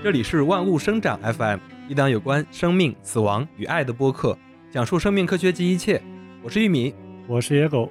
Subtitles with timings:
[0.00, 4.38] 这里是万物生长 FM，一档有关生命、死亡与爱的播客，
[4.70, 6.00] 讲述生命科学及一切。
[6.40, 6.94] 我是玉米，
[7.26, 7.90] 我是野狗。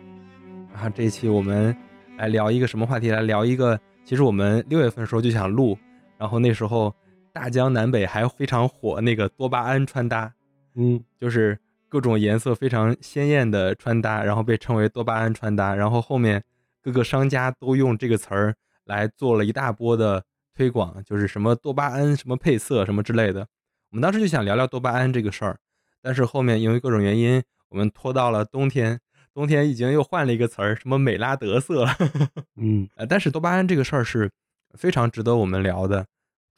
[0.73, 1.75] 啊，这一期我们
[2.17, 3.11] 来聊一个什么话题？
[3.11, 5.77] 来聊一个，其实我们六月份的时候就想录，
[6.17, 6.95] 然后那时候
[7.33, 10.31] 大江南北还非常火那个多巴胺穿搭，
[10.75, 16.41] 嗯，就是各种颜色非常鲜艳的穿搭，然后被称为多巴胺穿搭，然后后面
[16.81, 18.55] 各个商家都用这个词儿
[18.85, 20.23] 来做了一大波的
[20.57, 23.47] 推广，就是什么多巴胺什么配色什么之类的。
[23.91, 25.59] 我们当时就想聊聊多巴胺这个事儿，
[26.01, 28.99] 但是后面因为各种原因，我们拖到了冬天。
[29.35, 31.95] 冬天已经又换了一个词儿，什么美拉德色了。
[32.59, 34.31] 嗯，呃，但是多巴胺这个事儿是
[34.73, 36.07] 非常值得我们聊的。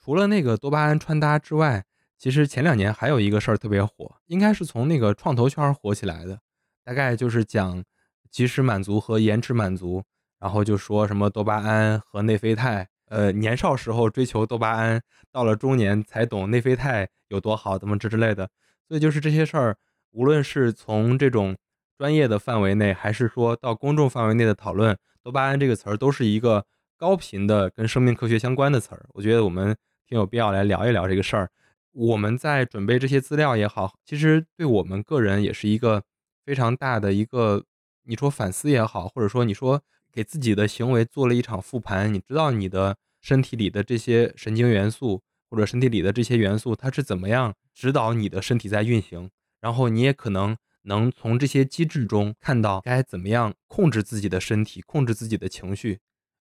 [0.01, 1.83] 除了那个多巴胺穿搭之外，
[2.17, 6.39] 其实前两年还有一个事儿特别火，应该是从那个创投圈火起来的。
[6.85, 7.83] 大概就是讲
[8.31, 10.01] 及时满足和延迟满足，
[10.39, 12.87] 然后就说什么多巴胺和内啡肽。
[13.09, 18.49] 呃，年少时候追求多巴胺，到了中年才懂内啡肽有多好，怎么之之类的。
[18.87, 19.77] 所以就是这些事儿，
[20.11, 21.57] 无论是从这种。
[21.99, 29.05] 专业的范围内，还是说到公众范围内的讨论，多巴胺这个词儿都是一个高频的跟生命科学相关的词儿。
[29.15, 29.75] 我觉得我们
[30.07, 31.51] 挺有必要来聊一聊这个事儿。
[31.91, 36.01] 我们在准备这些资料也好，其实对我们个人也是一个
[36.45, 37.65] 非常大的一个，
[38.05, 42.13] 你说反思也好，或者说你说给自己的行为做了一场复盘。
[42.13, 49.29] 你知道你的身体里的这些神经元素，或者身体里的这些元素，它是怎么样指导你的身体在运行，
[49.61, 50.55] 然后你也可能。
[50.83, 55.99] 能从这些机制中看到该怎么样控制自己的身体，控制自己的情绪。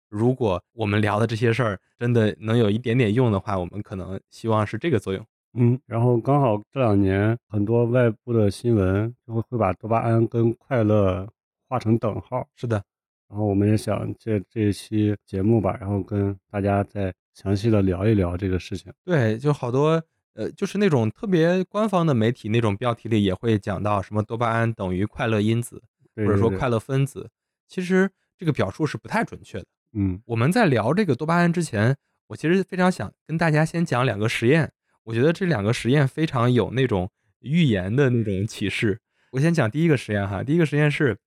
[0.09, 5.25] 如果我们聊的这些事儿真的能有一点点用的话，我们可能希望是这个作用。
[5.53, 11.27] 嗯，然后刚好这两年很多外部的新闻就会会把多巴胺跟快乐
[11.67, 12.47] 画成等号。
[12.55, 12.81] 是的，
[13.29, 18.91] 然后我们也想借这一期节目吧，然后跟大家再详细的聊一聊这个事情。
[19.03, 20.01] 对，就好多。
[20.33, 25.81] 呃，就是那种特别官方的媒体那种标题里也会讲到什么多巴胺等于快乐因子，
[26.15, 27.27] 或者说快乐分子。
[27.67, 28.07] 其实
[28.37, 29.65] 这个表述是不太准确的。
[29.93, 31.97] 嗯，我们在聊这个多巴胺之前，
[32.27, 34.71] 我其实非常想跟大家先讲两个实验。
[35.05, 37.09] 我觉得这两个实验非常有那种
[37.39, 39.01] 预言的那种启示。
[39.31, 41.17] 我先讲第一个实验哈，第一个实验是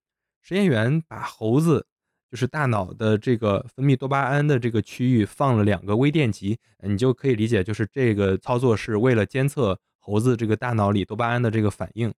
[0.40, 1.84] 实验员把猴子。
[2.30, 12.14] 就是大脑的这个分泌多巴胺的这个区域放了两个微电极，你就可以理解，就是这个操作是为了监测猴子这个大脑里多巴胺的这个反应。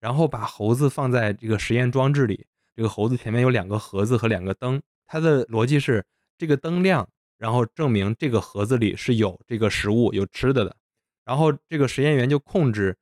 [0.00, 6.04] 然后把猴子放在这个实验装置里，这个猴子前面有两个盒子和两个灯，它的逻辑是
[6.36, 7.08] 这个灯亮，
[7.38, 10.76] 然后证明这个盒子里是有这个食物有吃的的。
[11.24, 12.96] 然后这个实验员就控制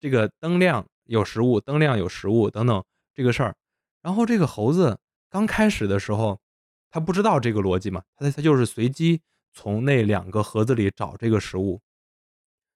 [0.00, 2.82] 这个灯亮有食物，灯亮有食物等等
[3.14, 3.54] 这个事儿。
[4.00, 4.98] 然后这个猴子。
[5.32, 6.38] 刚开始的时候，
[6.90, 9.22] 他不知道这个逻辑嘛，他他就是随机
[9.54, 11.80] 从那两个盒子里找这个食物，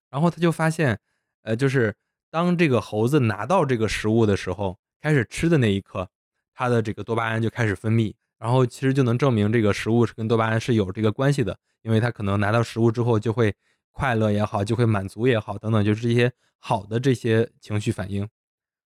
[0.09, 0.99] 然后他就发现，
[1.43, 1.95] 呃，就是
[2.31, 6.09] 当这个猴子拿到这个食物的时候，开始吃的那一刻，
[6.55, 13.55] 它的这个多巴胺就开始分泌，然后其实就能证明这个食物是跟多巴胺是有这个关系的，因为它可能拿到食物之后就会
[13.93, 18.27] 快乐也好，就会满足也好，等等，就是这些好的这些情绪反应。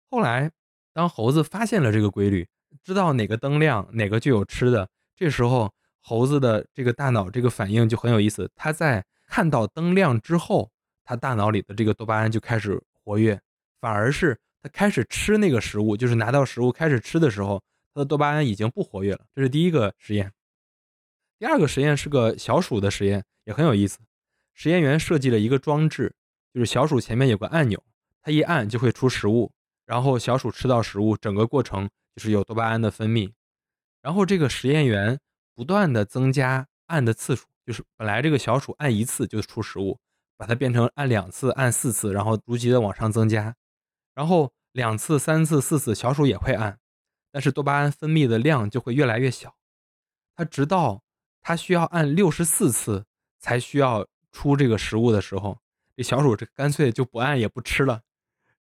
[0.09, 0.53] 后来，
[0.93, 2.47] 当猴子发现了这个规律。
[2.87, 4.89] 知道哪个灯亮，哪个就有吃的。
[5.17, 8.49] 这时候，猴子的这个大脑这个反应就很有意思。
[8.55, 10.71] 它在看到灯亮之后，
[11.03, 13.41] 它大脑里的这个多巴胺就开始活跃，
[13.81, 17.61] 反而是它开始吃那个食物，就是拿到食物开始吃的时候，
[17.93, 19.27] 它的多巴胺已经不活跃了。
[19.35, 20.31] 这是第一个实验。
[21.41, 23.99] 第二个实验是个小鼠的实验，也很有意思。
[24.55, 26.15] 实验员设计了一个装置，
[26.55, 27.83] 就是小鼠前面有个按钮，
[28.23, 29.51] 它一按就会出食物，
[29.87, 31.91] 然后小鼠吃到食物，整个过程。
[32.17, 33.31] 就是有多巴胺的分泌，
[34.01, 35.21] 然后这个实验员
[35.55, 40.01] 不断的增加按的次数，就是本来这个小鼠按一次就出食物，
[40.39, 43.55] 把它变成按两次、按四次，然后逐级的往上增加，
[44.15, 46.79] 然后两次、三次、四次，小鼠也会按，
[47.31, 49.55] 但是多巴胺分泌的量就会越来越小，
[50.35, 51.03] 它直到
[51.43, 53.05] 它需要按六十四次
[53.39, 55.59] 才需要出这个食物的时候，
[55.95, 58.01] 这小鼠这干脆就不按也不吃了。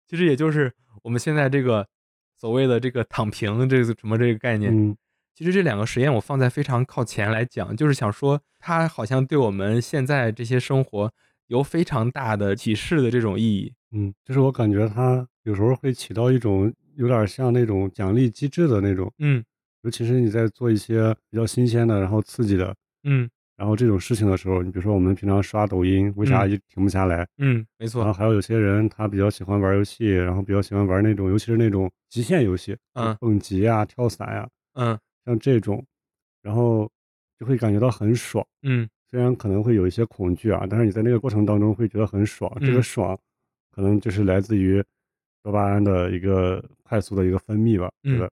[0.07, 0.75] 其实也就是
[1.05, 1.89] 我们现在这个。
[2.39, 4.97] 所谓的这个躺平，这个什么这个概念，嗯，
[5.35, 11.13] 其实这两个实验我放在非常靠前来讲，就是想说它好像对我们现在这些生活
[11.49, 19.45] 有非常大的启示的这种意义，嗯，就是我感觉它有时候会起到一种有点像那种奖励机制的那种，嗯，
[19.83, 22.75] 尤其是你在做一些比较新鲜的，然后刺激的，
[23.05, 23.29] 嗯。
[23.59, 27.27] 然后这种事情的时候，你比如说我们平常刷抖音，为啥就停不下来？
[27.39, 28.05] 嗯，没错。
[28.05, 34.97] 然后还有有些人他比较喜欢玩游戏，然后比较喜欢玩那种，尤其是那种极限游戏，嗯，蹦极啊、跳伞呀，嗯，
[35.27, 35.85] 像这种，
[36.41, 36.89] 然后
[37.37, 38.89] 就会感觉到很爽，嗯。
[39.11, 42.83] 虽然可能会有一些恐惧啊，但是你在那个过程当中会觉得很爽，这个嗯。
[42.83, 43.19] 爽
[43.73, 44.85] 可能就是来自于
[45.43, 48.27] 多巴胺的一个快速的一个分泌吧，觉嗯，得。
[48.27, 48.31] 嗯。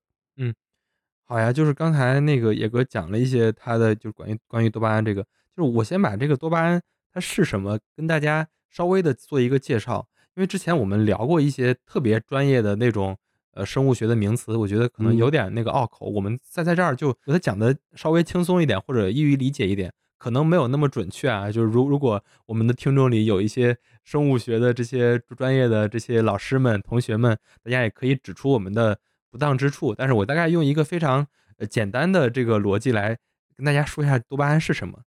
[1.28, 5.23] 好呀，就是刚才那个野哥讲了一些他的就是关于关于多巴胺这个，
[5.56, 6.81] 就是我先把这个多巴胺
[7.12, 10.06] 它是什么，跟大家稍微的做一个介绍。
[10.37, 13.17] 因为之前我们聊过一些特别专业的那种，
[13.55, 15.17] 呃，生物学的名词，我觉得可能嗯。
[15.17, 28.96] 有点那个拗口，我们再在这儿就给他讲的稍微轻松一点，或者易于理解一点，可能没有那么准确啊，就是如如果我们的听众里有一些生物学的这些专业的这些老师们、同学们，大家也可以指出我们的
[29.31, 29.94] 不当之处。
[29.94, 31.26] 但是我大概用一个非常，
[31.58, 33.19] 呃，简单的这个逻辑来
[33.56, 35.02] 跟大家说一下多巴胺是什么。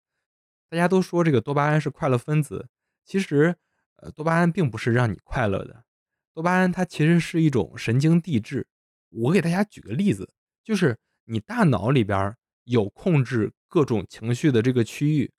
[0.69, 2.67] 大家都说这个多巴胺是快乐分子，
[3.05, 3.55] 其实，
[3.97, 5.85] 呃，多巴胺并不是让你快乐的，
[6.33, 8.67] 多巴胺它其实是一种神经递质。
[9.09, 10.33] 我给大家举个例子，
[10.63, 12.35] 就是你大脑里边
[12.65, 15.31] 有控制各种情绪的这个区域，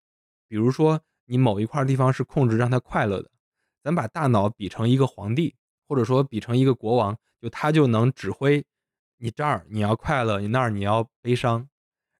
[0.48, 3.30] 比如说你某一块地方是控制让它快乐的，
[3.82, 5.56] 咱把大脑比成一个皇帝，
[5.88, 8.64] 或者说比成一个国王，就他就能指挥
[9.18, 11.68] 你这儿你要快乐，你那儿你要悲伤。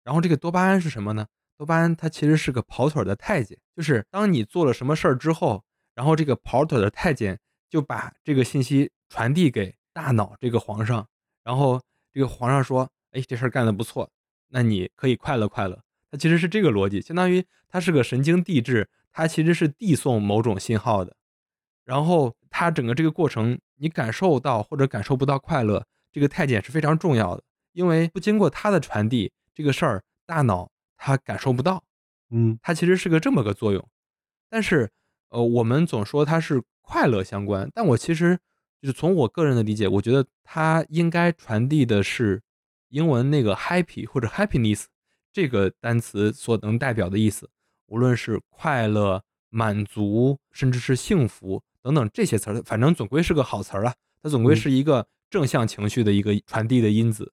[0.05, 1.27] 然后这个多巴胺是什么呢？
[1.57, 5.65] 多巴胺它其实是个跑腿的太监，就是当你做了什么事儿之后，
[5.95, 11.09] 然后这个跑腿的太监就把这个信息传递给大脑这个皇上，
[11.43, 11.81] 然后
[12.13, 14.11] 这个皇上说：“哎，这事儿干得不错，
[14.49, 21.17] 那你可以快乐快乐。”它其实是这个逻辑，相当于它是个神经递质，它其实是递送某种信号的。
[21.85, 27.43] 然后它整个这个过程，你感受到或者感受不到快乐，这个太监是非常重要的，
[27.73, 31.83] 因为不经过他的传递，这个事儿大脑它感受不到。
[32.31, 32.59] 嗯。
[32.63, 33.89] 它其实是个这么个作用。
[34.49, 34.91] 但是，
[35.29, 38.39] 呃，我们总说它是快乐相关，但我其实
[38.81, 42.43] 就是从我个人的理解，我觉得它应该传递的是
[42.89, 44.85] 英文那个 happy 或者 happiness
[45.33, 47.51] 这个单词所能代表的意思。
[47.89, 54.57] 无论是快乐、满足，甚至是幸福等等这些词儿，反正总归是个好词儿啊，它总归嗯。
[54.57, 57.33] 是一个正向情绪的一个传递的因子。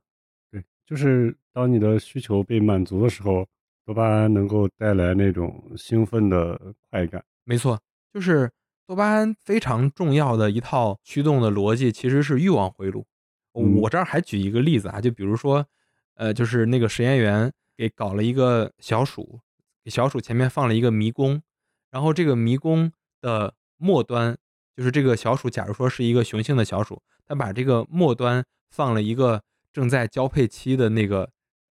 [0.51, 3.47] 对，就是当你的需求被满足的时候，
[3.83, 7.25] 多巴胺能够带来那种兴奋的快感。
[7.45, 7.81] 没错，
[8.13, 8.51] 就是
[8.85, 13.07] 多巴胺非常重要的一套驱动的逻辑，其实是欲望回路。
[13.53, 13.77] 嗯。
[13.81, 15.65] 我这儿还举一个例子啊，就比如说，
[16.13, 19.39] 呃，就是那个实验员给搞了一个小鼠，
[19.83, 21.41] 给小鼠前面放了一个迷宫，
[21.89, 24.38] 然后这个迷宫的末端，
[24.75, 31.30] 就是这个小鼠假如说是一个雄性的小鼠，它把这个末端放了一个正在交配期的那个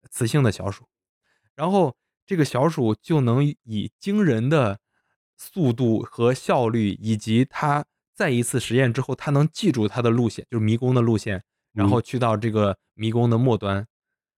[0.09, 0.85] 雌性的小鼠。
[1.55, 1.95] 然后
[2.25, 4.79] 这个小鼠就能以惊人的
[5.35, 11.43] 速度和效率，以及它再一次实验之后，它能记住它的路线，就是迷宫的路线，
[11.73, 11.89] 然嗯。
[11.89, 13.87] 后去到这个迷宫的末端。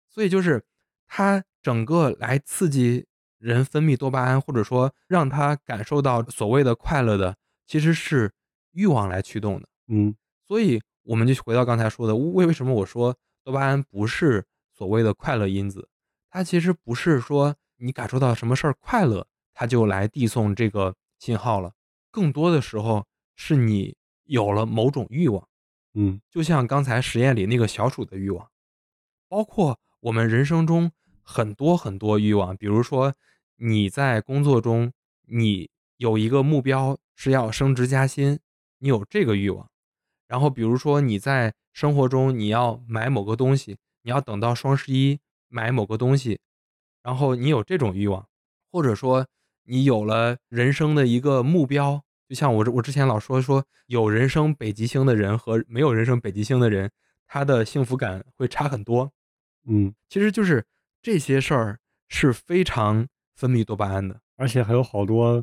[0.10, 0.64] 所以就是
[1.08, 3.06] 它整个来刺激
[3.38, 7.36] 人分泌多巴胺，或者说让它感受到所谓的快乐的，
[7.68, 8.32] 其实是
[8.74, 9.70] 欲望来驱动的。
[9.88, 10.14] 嗯。
[10.46, 15.88] 所以我们就回到刚才说的，为为什么我说多巴胺不是所谓的快乐因子，
[16.30, 21.74] 它其实不是说你感受到什么事儿快乐，它就来递送这个信号了，
[22.12, 23.06] 更多的时候
[23.36, 25.48] 是你有了某种欲望。
[25.94, 26.22] 嗯。
[26.30, 28.50] 就像刚才实验里那个小鼠的欲望，
[29.28, 30.92] 包括我们人生中
[31.22, 33.16] 很多很多欲望，比如说
[33.56, 34.92] 你在工作中，
[35.28, 38.40] 你有一个目标是要升职加薪，
[38.84, 39.70] 你有这个欲望。
[40.28, 46.42] 然后比如说你在生活中你要买某个东西，你要等到双十一买某个东西，
[47.02, 48.28] 然后你有这种欲望。
[48.70, 49.26] 或者说
[49.64, 56.92] 你有了人生的一个目标，就像我我之前老说说有人生北极星的人和没有人生北极星的人，
[57.26, 59.14] 他的幸福感会差很多。
[59.66, 59.96] 嗯。
[60.10, 60.66] 其实就是
[61.02, 64.20] 这些事儿是非常分泌多巴胺的。
[64.36, 65.42] 而且还有好多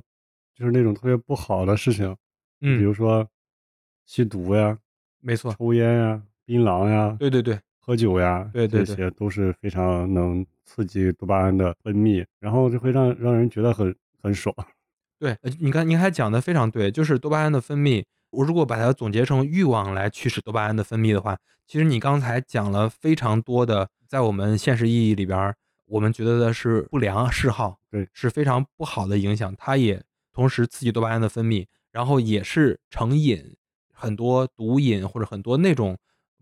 [0.54, 2.14] 就是那种特别不好的事情，
[2.60, 2.84] 就比嗯。
[2.84, 3.26] 如说
[4.06, 4.78] 吸毒呀，
[5.20, 5.54] 没错。
[5.54, 7.58] 抽烟呀，槟榔呀，对对对。
[7.78, 8.84] 喝酒呀，对对对。
[8.84, 14.54] 这些都是非常能刺激多巴胺的分泌，然后就会让让人觉得很很爽。
[15.18, 21.36] 对，呃，你看您还讲的非常对，就是多巴胺的分泌，我如果把它总结成欲望来驱使多巴胺的分泌的话，
[21.66, 25.54] 其实你刚才讲了非常多的，在我们现实意义里边，
[25.86, 28.08] 我们觉得的是不良嗜好，对。
[28.12, 30.02] 是非常不好的影响，它也
[30.32, 33.56] 同时刺激多巴胺的分泌，然后也是成瘾，
[33.92, 35.98] 很多毒瘾或者很多那种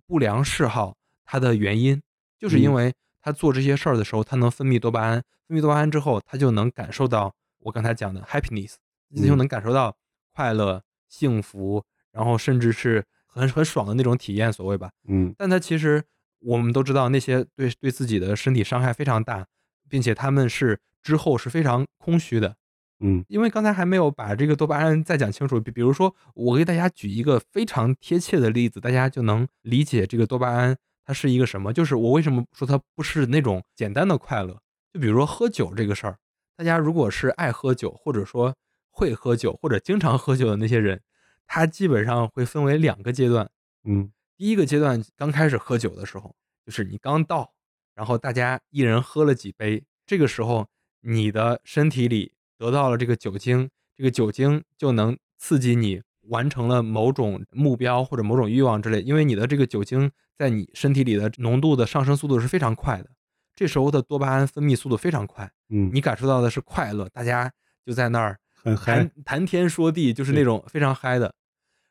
[0.06, 2.02] 不良嗜好，它的原因。
[2.38, 2.74] 就是因嗯。
[2.74, 8.74] 为他做这些事儿的时候，他能分泌多巴胺，分泌多巴胺之后，他就能感受到我刚才讲的 happiness，
[9.08, 9.38] 你就嗯。
[9.38, 9.96] 能感受到
[10.32, 14.90] 快乐、幸福，然后甚至是很很爽的那种体验，所谓吧。
[15.08, 15.34] 嗯。
[15.36, 16.04] 但他其实
[16.38, 19.46] 我们都知道那些对对自己的身体伤害非常大，
[19.88, 22.56] 并且他们是之后是非常空虚的。
[23.00, 31.72] 嗯因为刚才还没有把这个多巴胺再讲清楚，比比如说，我给大家举一个非常贴切的例子，大家就能理解这个多巴胺它是一个什么。
[31.72, 34.60] 就是我为什么说它不是那种简单的快乐？
[34.92, 36.18] 就比如说喝酒这个事儿，
[36.56, 38.56] 大家如果是爱喝酒，或者说
[38.90, 41.00] 会喝酒，或者经常喝酒的那些人，
[41.46, 43.48] 他基本上会分为两个阶段。
[43.84, 47.52] 嗯第一个阶段刚开始喝酒的时候，就是你刚到，
[47.94, 50.68] 然后大家一人喝了几杯，这个时候
[51.00, 63.08] 你的身体里得到了这个酒精，这个酒精就能刺激你完成了某种目标或者某种欲望之类，因为你的这个酒精在你身体里的浓度的上升速度是非常快的，
[63.54, 67.50] 这时候的多巴胺分泌速度非常快，嗯，你感受到的是快乐，大家
[67.86, 71.32] 就在那儿很嗨谈，谈天说地，就是那种非常嗨的。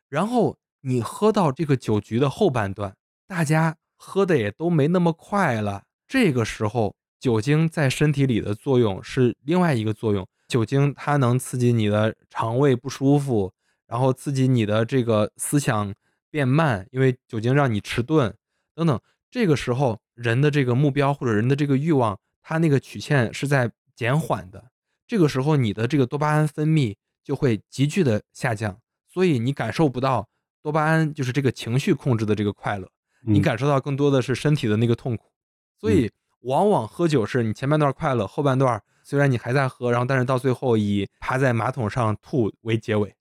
[0.08, 2.94] 然后你喝到这个酒局的后半段，
[3.26, 5.84] 大家喝的也都没那么快了。
[6.06, 10.26] 这个时候，酒精在身体里的作用是另外一个作用。
[10.48, 13.52] 酒精它能刺激你的肠胃不舒服，
[13.86, 15.94] 然后刺激你的这个思想
[16.30, 18.34] 变慢，因为酒精让你迟钝
[18.74, 18.98] 等等。
[19.30, 24.70] 这个时候，人的这个目标或者人的这个欲望，它那个曲线是在减缓的。
[25.06, 30.26] 这个时候，你的这个多巴胺分泌就会急剧的下降，所以你感受不到
[30.62, 32.88] 多巴胺就是这个情绪控制的这个快乐，
[33.22, 35.30] 你嗯感受到更多的是身体的那个痛苦。
[35.78, 43.14] 所以，往往喝酒是你前半段快乐，后半段虽然你还在喝，然后但是到最后以趴在马桶上吐为结尾。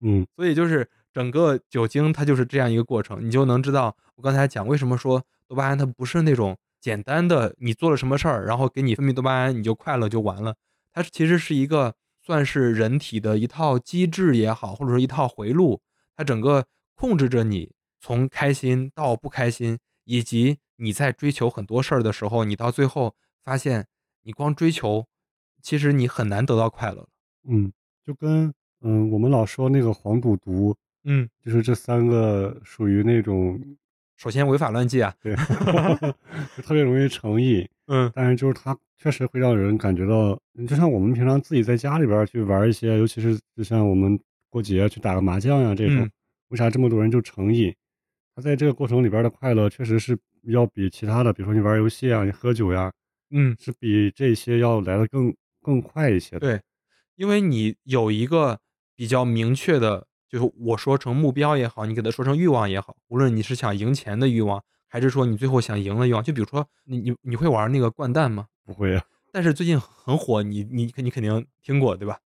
[0.00, 10.54] 嗯所以就是整个酒精它就是这样一个过程，你就能知道我刚才讲为什么说多巴胺它不是那种简单的你做了什么事儿，然后给你分泌多巴胺你就快乐就完了，
[10.92, 15.80] 它其实是一个算是人体的一套机制也好，或者说一套回路，
[16.16, 23.88] 它整个控制着你从开心到不开心，以及你在追求很多事儿的时候，你到最后发现
[24.22, 25.06] 你光追求，
[25.62, 27.06] 其实你很难得到快乐。
[27.48, 27.72] 嗯，
[28.04, 28.52] 就跟
[28.82, 33.60] 嗯我们老说那个黄赌毒，嗯，就是这三个属于那种
[34.16, 35.34] 首先违法乱纪啊，对，
[36.56, 40.38] 就特别容易成瘾，嗯但是就是它确实会让人感觉到，
[40.68, 44.18] 就像我们平常自己在家里边去玩一些，尤其是就像我们
[44.50, 46.10] 过节去打个麻将呀这种，嗯
[46.48, 47.74] 为啥这么多人就成瘾？
[48.36, 52.92] 他在这个过程里边的快乐，确实是要比其他的，比如说你玩游戏啊，你喝酒呀，
[53.30, 56.40] 嗯，是比这些要来的更更快一些的。
[56.40, 56.60] 对，
[57.16, 58.58] 因为你有一个
[58.94, 68.46] 比较明确的，就是我说成目标也好，你给他说成欲望也好，无论你是想赢钱的欲望，还是说你最后想赢的欲望，就比如说你你你会玩那个掼蛋吗？
[68.64, 72.18] 不会啊，但是最近很火，你你你肯定听过对吧？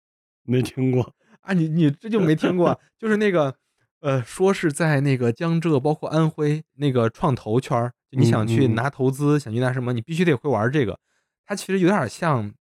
[0.44, 1.14] 没听过。
[1.42, 3.56] 啊，你你这就没听过啊，就是那个，
[4.00, 11.00] 呃，说是在那个江浙，包括安徽那个创投圈儿，就你想去拿投资，想去拿什么，你必须得会玩这个。
[11.46, 12.52] 它其实有点像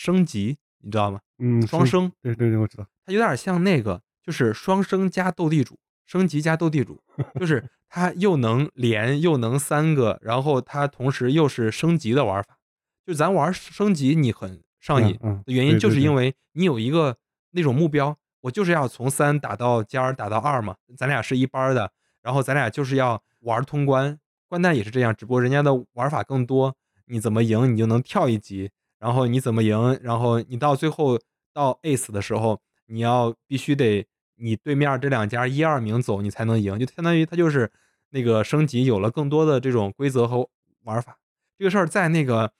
[0.00, 1.20] 升级，你知道吗？
[1.36, 2.86] 嗯，双升，对对对，我知道。
[3.04, 7.02] 它有点像那个，就是双升加斗地主，升级加斗地主，
[7.38, 12.56] 就是它又能连又能三个，然后它同时又是升级的玩法。
[13.04, 17.18] 就咱玩升级，你很上瘾的原因，就是因为你有一个
[17.50, 20.76] 那种目标，我就是要从三打到尖儿，打到二嘛。
[20.96, 21.92] 咱俩是一班的，
[22.22, 24.18] 然后咱俩就是要玩通关。
[24.48, 31.18] 掼蛋也是这样，只不过人家的玩法更多，你怎么赢你就能跳一级，然后你怎么赢，然后你到最后
[31.52, 37.72] 到 ace 的时候，你要必须得你对面这两家一二名走，你才能赢，就相当于它就是
[38.10, 40.46] 那个升级有了更多的这种规则和
[40.84, 41.16] 玩法。
[41.58, 42.52] 这个事儿在那个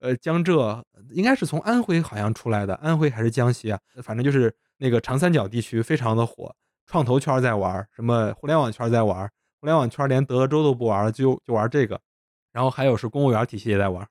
[0.00, 3.78] 呃江浙，应该是从安徽好像出来的，安徽还是江西啊？
[4.02, 6.54] 反正就是那个长三角地区非常的火，
[6.86, 12.00] 创投圈在玩，什么互联网圈在玩，互联网圈连德州都不玩了，就就玩这个。
[12.52, 14.06] 然后还有是公务员体系也在玩，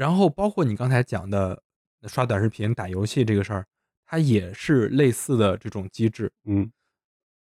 [0.00, 1.62] 然后包括你刚才讲的
[2.04, 3.66] 刷短视频、打游戏这个事儿，
[4.06, 6.32] 它也是类似的这种机制。
[6.44, 6.72] 嗯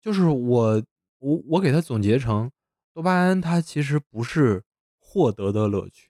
[0.00, 0.82] 就是我
[1.18, 2.50] 我我给它总结成，
[2.94, 4.62] 多巴胺它其实不是
[4.98, 6.08] 获得的乐趣，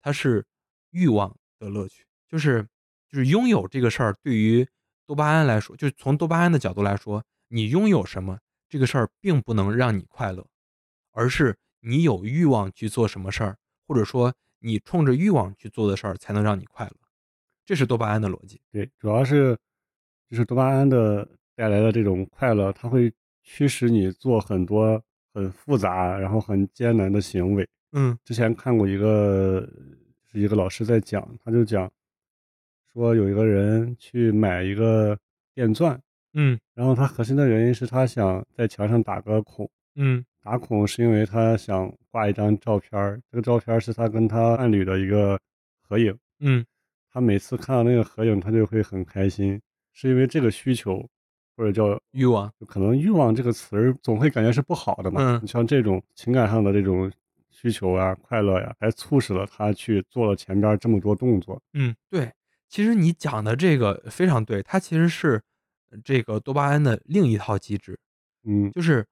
[0.00, 0.46] 它是
[0.90, 2.06] 欲望的乐趣。
[2.28, 2.62] 就是
[3.10, 4.64] 就是拥有这个事儿，对于
[5.04, 10.46] 多巴胺来说，就是从多巴胺的角度来说，你拥有什么这个事儿并不能让你快乐，
[11.10, 13.56] 而是你有欲望去做什么事儿，
[13.88, 14.32] 或者说
[14.62, 16.96] 你冲着欲望去做的事儿才能让你快乐。
[17.64, 18.60] 这是多巴胺的逻辑。
[18.70, 19.56] 对，主要是
[20.28, 25.02] 就是多巴胺的带来的这种快乐，它会驱使你做很多
[25.34, 27.68] 很复杂，然后很艰难的行为。
[27.92, 29.68] 嗯之前看过一个，
[30.30, 31.90] 是一个老师在讲，他就讲
[32.92, 35.18] 说有一个人去买一个
[35.54, 36.00] 电钻，
[36.32, 45.38] 嗯然后他核心的原因是他想在墙上打个孔，嗯打孔是因为他想挂一张照片儿，这个照片儿是他跟他伴侣的一个
[45.80, 46.16] 合影。
[46.40, 46.64] 嗯
[47.10, 49.60] 他每次看到那个合影，他就会很开心。
[49.92, 51.06] 是因为这个需求，
[51.56, 55.20] 或者叫欲望，可能欲望这个词儿总会感觉是不好的嘛。
[55.20, 57.12] 嗯你像这种情感上的这种
[57.50, 61.60] 需求啊、快乐呀，还促使了他去做了前边儿这么多动作。
[61.74, 62.32] 嗯，对，
[62.68, 65.40] 其实你讲的这个非常对，它其实是
[65.90, 67.96] 呃这个多巴胺的另一套机制。
[68.44, 69.06] 嗯，就是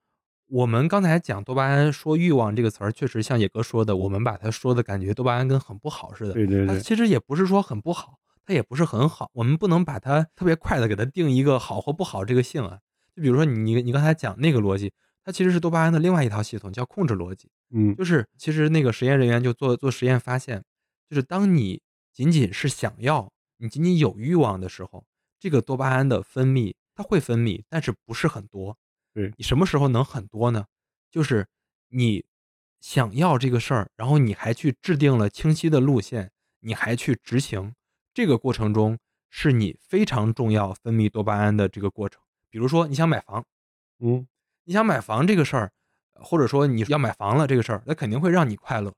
[0.50, 6.30] 我们刚才讲多巴胺说欲望这个词儿，确实像野哥说的，我们把它说的感觉多巴胺跟很不好似的。
[6.30, 12.80] 它对对对，其实也不是说很不好，它也不是很好，我们不能把它特别快的给它定一个好或不好这个性啊。
[13.14, 14.92] 就比如说你你你刚才讲那个逻辑，
[15.24, 17.48] 它其实是多巴胺的另外一套系统，叫控制逻辑。
[17.72, 20.64] 嗯就是其实那个实验人员就做做实验发现，
[21.08, 21.80] 就是当你
[22.12, 25.04] 仅仅是想要，你仅仅有欲望的时候，
[25.38, 28.76] 这个多巴胺的分泌它会分泌，但是不是很多。
[29.12, 30.66] 对你什么时候能很多呢？
[31.10, 31.46] 就是
[31.88, 32.24] 你
[32.80, 37.74] 想要这个事儿，然后你还去制定了清晰的路线，你还去执行，
[38.14, 38.98] 这个过程中
[39.28, 42.22] 是你非常重要分泌多巴胺的这个过程。
[42.48, 43.44] 比如说你想买房，
[43.98, 44.26] 嗯
[44.64, 45.72] 你想买房这个事儿，
[46.14, 48.94] 或者说你要买房了这个事儿，那肯定会让你快乐，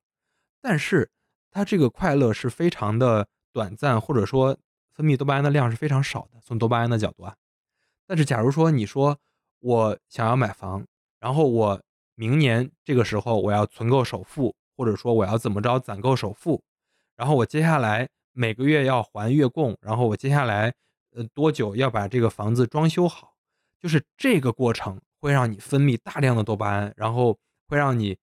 [0.60, 1.10] 但是
[1.50, 4.58] 它这个快乐是非常的短暂，或者说
[4.92, 6.40] 分泌多巴胺的量是非常少的。
[6.44, 7.34] 从多巴胺的角度啊，
[8.06, 9.18] 但是假如说你说
[9.62, 10.84] 我想要买房，
[11.20, 11.80] 然后我
[12.16, 16.60] 明年这个时候我要存够首付，或者说我要怎么着攒够首付，
[17.16, 20.74] 然后我接下来每个月要还月供，然后我接下来
[21.14, 23.34] 呃多久要把这个房子装修好，
[23.78, 27.38] 就是这个过程会让你分泌大量的多巴胺，然后
[27.68, 28.18] 会让你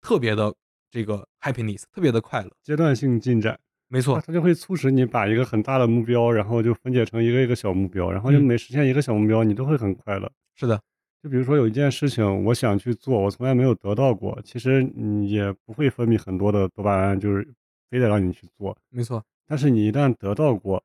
[0.00, 0.52] 特别的
[0.90, 2.50] 这个 happiness，特别的快乐。
[2.62, 3.60] 阶段性进展，
[3.92, 10.30] 没错，它它就会促使你把一个很大的目标，然后就分解成一个一个小目标，然后就嗯每实现一个小目标，你都会很快乐。
[10.54, 10.80] 是的，
[11.20, 17.46] 就比如说有一件事情我想去做，我从来没有得到过，其实你也不会分泌很多的多巴胺，就是
[17.90, 18.76] 非得让你去做。
[18.90, 20.80] 没错，但是你一旦得到过，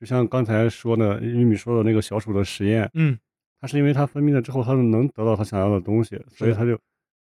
[0.00, 3.18] 就像刚才说的玉米说的那个小鼠的实验，嗯，
[3.60, 6.78] 它是因为它分泌了之后，它能得到它想要的东西，所以它就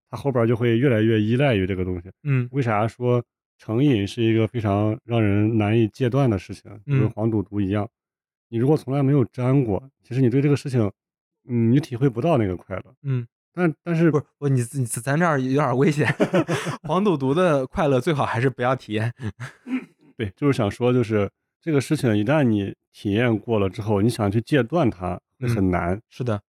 [0.09, 2.11] 它后边就会越来越依赖于这个东西。
[2.23, 3.23] 嗯为啥说
[3.63, 7.87] 成瘾是一个非常让人难以戒断的事情，就跟嗯黄赌毒一样。
[8.49, 10.91] 你如果从来没有沾过，其实你对这个事情，
[11.47, 12.83] 嗯，你体会不到那个快乐。
[13.03, 16.11] 嗯，但但是不是不，你你咱这儿有点危险，
[16.89, 19.13] 黄赌毒的快乐最好还是不要体验。
[20.17, 21.29] 对，就是想说，就是
[21.61, 26.01] 这个事情一旦你体验过了之后，你想去戒断它会嗯很难。
[26.09, 26.41] 是的，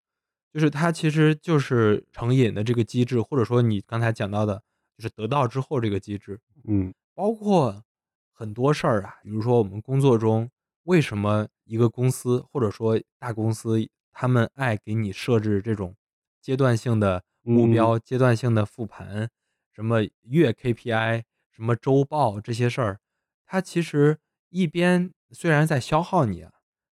[0.51, 4.63] 就是它其实就是成瘾的这个机制，或者说你刚才讲到的，
[4.97, 7.85] 就是得到之后这个机制，嗯包括
[8.33, 10.51] 很多事儿啊，比如说我们工作中，
[10.85, 13.79] 为什么一个公司或者说大公司，
[14.11, 15.95] 他们爱给你设置这种
[16.41, 19.29] 阶段性的目标、阶段性的复盘，
[19.71, 23.01] 什么月 KPI、什么周报这些事儿，
[23.45, 26.53] 它其实一边虽然在消耗你啊，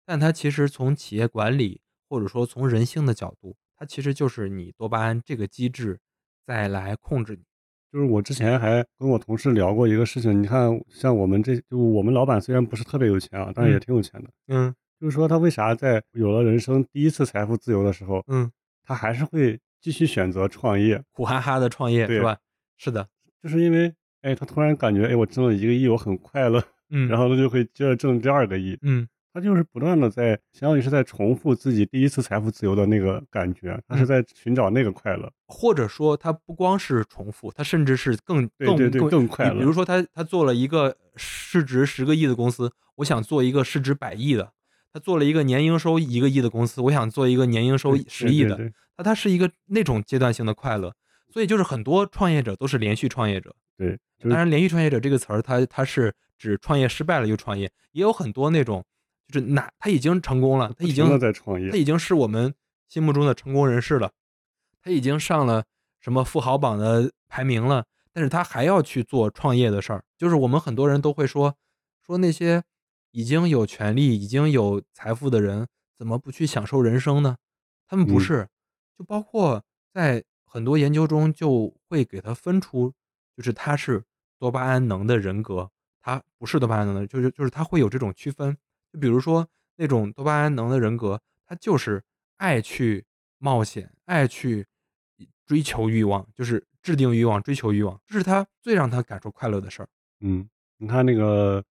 [0.05, 5.99] 但它其实从企业管理或者说从人性的角度，它其实就是你多巴胺这个机制
[6.45, 7.43] 再来控制你。
[7.93, 13.79] 就是我之前还跟我同事聊过一个事情，你看，像我们这就我们老板虽然不是特别有钱啊，但是也嗯。
[13.81, 14.29] 挺有钱的。
[14.47, 14.73] 嗯。
[14.99, 18.49] 就是说他为啥在有了人生第一次财富自由的时候，嗯，
[18.83, 22.37] 他还是会继续选择创业，苦哈哈的创业对是吧？
[22.77, 23.07] 是的，
[23.43, 35.31] 就是因为，哎，他突然感觉，哎，我挣了一个亿，我很快乐，嗯，然后他就会接着挣第二个亿，嗯他就是不断的在，相当于是在重复自己第一次财富自由的那个感觉，他是嗯在寻找那个快乐。
[35.47, 44.45] 或者说他不光是重复，他甚至是更更对对对更更快乐比比如说他他做了一个市值十个亿的公司，我想做一个市值百亿的；
[44.93, 48.71] 他做了一个年营收一个亿的公司，我想做一个年营收对十亿的。
[48.97, 50.93] 那他是一个那种阶段性的快乐，
[51.31, 53.55] 所以就是很多创业者都是连续创业者。
[53.75, 58.85] 对，就是当然，连续创业者这个词儿，它它是指创业失败了又创业，也有很多那种
[59.27, 62.53] 就是哪他已经成功了，他已经在创业他已经是我们
[62.87, 64.11] 心目中的成功人士了，
[64.81, 65.65] 他已经上了
[65.99, 70.03] 什么富豪榜的排名了，但是他还要去做创业的事儿。
[70.17, 71.55] 就是我们很多人都会说
[72.05, 72.63] 说那些
[73.11, 77.37] 已经有权利、已经有财富的人，怎么不去享受人生呢？
[77.87, 78.49] 他们不嗯是，
[78.97, 82.93] 就包括在很多研究中就会给他分出，
[83.35, 84.03] 就是他是
[84.37, 85.69] 多巴胺能的人格，
[86.01, 88.57] 他不是多巴胺能的，就是就是他会有这种区分。
[88.93, 92.03] 就比如说那种多巴胺能的人格，他就是
[92.37, 93.03] 爱去
[93.39, 94.65] 冒险，爱去
[95.47, 99.89] 追求欲望，就是制定欲望、追求欲望，这是他最让他感受快乐的事儿。
[100.19, 101.63] 嗯，你看那个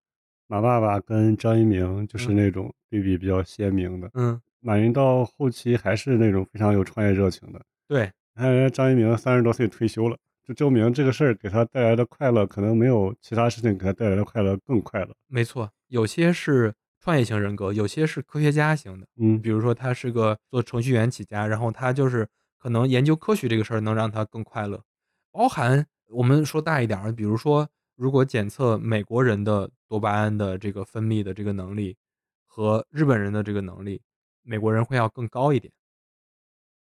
[0.47, 4.09] 马爸爸跟张一鸣，就是嗯那种对比比较鲜明的。
[4.15, 7.61] 嗯，马云到后期还是那种非常有创业热情的。
[7.87, 15.15] 对，你看人家张一鸣三十多岁退休了，就证明这个事儿给他带来的快乐，可能没有其他事情给他带来的快乐更快乐。
[15.27, 19.07] 没错，有些是创业型人格，有些是科学家型的。
[19.17, 24.83] 嗯比如说他是个做程序员起家，然后他就是可能研究科学这个事儿能让他更快乐，
[25.31, 31.97] 包含我们说大一点儿，比如说如果检测美国人的多巴胺的这个分泌的这个能力
[32.45, 34.01] 和日本人的这个能力，
[34.43, 35.73] 美国人会要更高一点，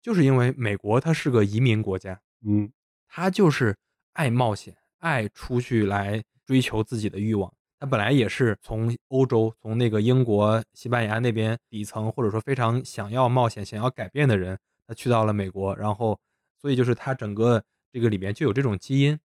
[0.00, 2.72] 就是因为美国它是个移民国家，嗯
[3.08, 3.76] 他就是
[4.14, 7.52] 爱冒险，爱出去来追求自己的欲望。
[7.78, 16.18] 他本来也是从欧洲，从那个英国、西班牙那边底层，或者说非常想要冒险、想要改变的人，他去到了美国，然后，
[16.60, 17.62] 所以就是他整个
[17.92, 19.18] 这个里面就有这种基因。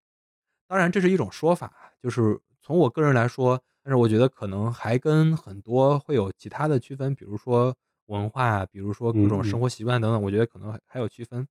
[0.68, 7.74] 当然，这是一种说法，就是从我个人来说，但是我觉得可能还跟很多会有其他的区分，比如说
[8.06, 11.46] 文化，比如说各种生活习惯等等，我觉得可能还还有区分。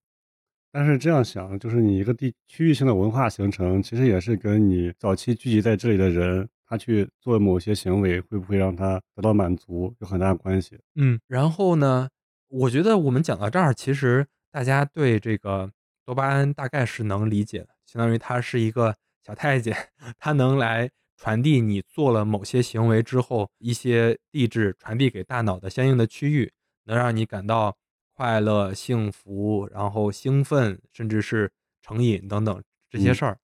[0.71, 10.79] 但是这样想，就是你一个地区域性的文化形成，其实也是跟你早期聚集在这里的人，他去做某些行为，会不会让他得到满足，有很大的关系。
[10.95, 12.07] 嗯，然后呢，
[12.47, 15.69] 我觉得我们讲到这儿，其实大家对这个
[16.05, 19.75] 多巴胺大概是能理解的，相当于它是一个小太监，
[20.17, 26.53] 它能来传递你做了某些行为之后，一些地质传递给大脑的相应的区域，
[26.85, 27.75] 能让你感到
[28.15, 33.37] 快乐、幸福，然后兴奋，甚至是成瘾等等这些嗯事儿。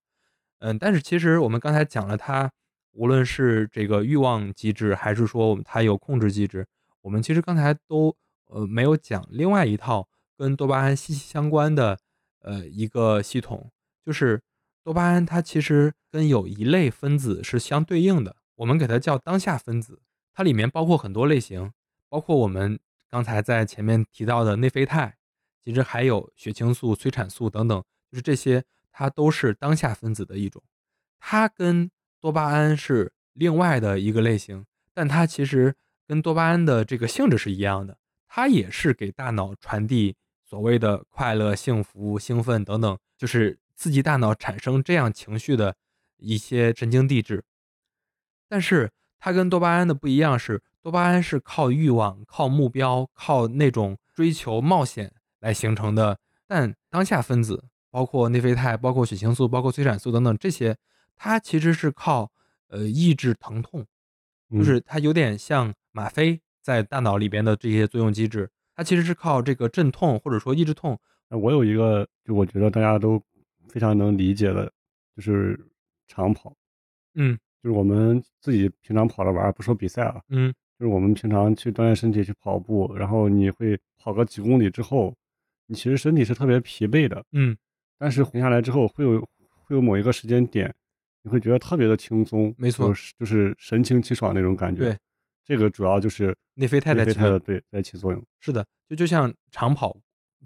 [0.60, 2.50] 嗯，但是其实我们刚才讲了它，
[2.92, 6.66] 无论是这个欲望机制，还是说我们它有控制机制，
[7.02, 8.14] 我们其实刚才都
[8.46, 11.98] 呃没有讲另外一套跟多巴胺息息相关的
[12.40, 13.70] 呃一个系统，
[14.04, 14.40] 就是
[14.82, 20.00] 多巴胺它其实跟有一类分子是相对应的，我们给它叫当下分子，
[20.32, 21.72] 它里面包括很多类型，
[22.08, 25.14] 包括我们刚才在前面提到的内啡肽，
[25.64, 30.62] 其实还有血清素、催产素等等，就是这些它都是当下分子的一种，
[31.20, 35.74] 它跟多巴胺是另外的一个类型，但它其实
[36.06, 45.76] 跟多巴胺的这个性质是一样的，它也是给大脑传递所谓的快乐、幸福、兴奋等等，就是刺激大脑产生这样情绪的
[46.16, 47.44] 一些神经递质。
[48.48, 60.76] 但是它跟多巴胺的不一样是，多巴胺是靠欲望、靠目标、靠那种追求冒险来形成的，但当下分子，包括内啡肽、包括血清素、包括催产素等等这些，
[61.18, 62.30] 它其实是靠
[62.68, 63.82] 呃抑制疼痛，
[64.50, 64.64] 就嗯。
[64.64, 70.98] 是它有点像吗啡在大脑里边的这些作用机制，它其实是靠这个镇痛或者说抑制痛。
[71.28, 73.22] 那我有一个，就我觉得大家都
[73.68, 74.72] 非常能理解的，
[75.16, 75.58] 就是
[76.06, 76.56] 长跑，
[77.14, 77.38] 嗯。
[77.60, 80.54] 就是我们自己平常跑着玩，不说比赛啊，嗯。
[80.78, 85.12] 就是我们平常去锻炼身体去跑步，然后你会跑个几公里之后，
[85.66, 87.56] 你其实身体是特别疲惫的，嗯，
[87.98, 89.20] 但是停下来之后会有
[89.64, 90.72] 会有某一个时间点，
[91.28, 94.84] 你会觉得特别的轻松，没错就是就是神清气爽那种感觉。
[94.84, 94.98] 对，
[95.44, 98.26] 这个主要就是内啡肽在起作用肽的对在起作用。
[98.40, 99.94] 是的，就就像长跑，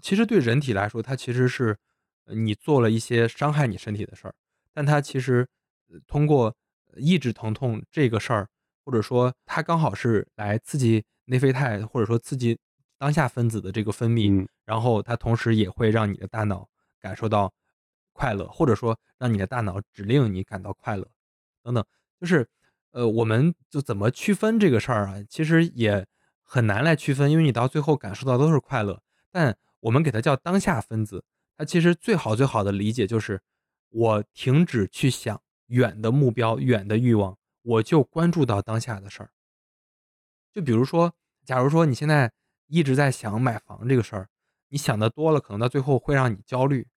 [0.01, 1.77] 其实对人体来说，它其实是
[2.25, 4.35] 呃你做了一些伤害你身体的事儿，
[4.73, 5.47] 但它其实
[5.89, 6.53] 呃通过
[6.97, 8.49] 抑制疼痛这个事儿，
[8.83, 12.59] 或者说它刚好是来刺激内啡肽，或者说刺激
[12.97, 16.67] 当下分子的这个分泌，嗯然后它同时也会让你的大脑
[16.99, 17.53] 感受到
[18.13, 21.05] 快乐，或者说让你的大脑指令你感到快乐，
[21.61, 21.83] 等等。
[22.21, 22.47] 就是
[22.91, 25.15] 呃，我们就怎么区分这个事儿啊？
[25.27, 26.07] 其实也
[26.41, 29.01] 很难来区分，因为你到最后感受到都是快乐。
[29.31, 31.25] 但我们给它叫当下分子，
[31.57, 33.41] 它其实最好最好的理解就是，
[33.89, 39.31] 我停止去想远的目标、远的欲望，我就关注到当下的事儿。
[40.53, 42.31] 就比如说，假如说你现在
[42.67, 44.29] 一直在想买房这个事儿，
[44.69, 46.87] 你想的多了，可能到最后会让你焦虑。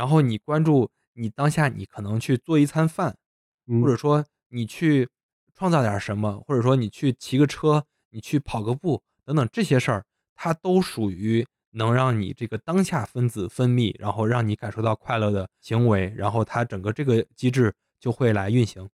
[0.00, 3.18] 然后你关注你当下，你可能去做一餐饭，
[3.66, 5.06] 嗯或者说你去
[5.54, 18.88] 创造点什么，或者说你去骑个车，你去跑个步等等这些事儿，它都属于能让你这个当下分子分泌，然后让你感受到快乐的行为，然后它整个这个机制就会来运行。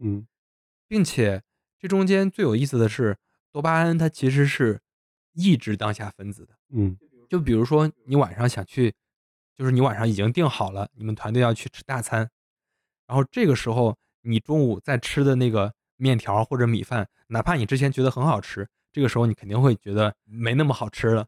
[0.00, 0.26] 嗯
[0.88, 1.42] 并且
[1.78, 3.18] 这中间最有意思的是，
[3.52, 4.80] 多巴胺它其实是
[5.34, 6.54] 抑制当下分子的。
[6.70, 6.96] 嗯
[7.28, 8.94] 就比如说你晚上想去，
[9.56, 12.30] 就是你晚上已经定好了，你们团队要去吃大餐，
[13.06, 21.26] 然后这个时候你中午在吃的那个面条或者米饭，哪怕你之前觉得很好吃，这个时候你肯定会觉得没那么好吃了。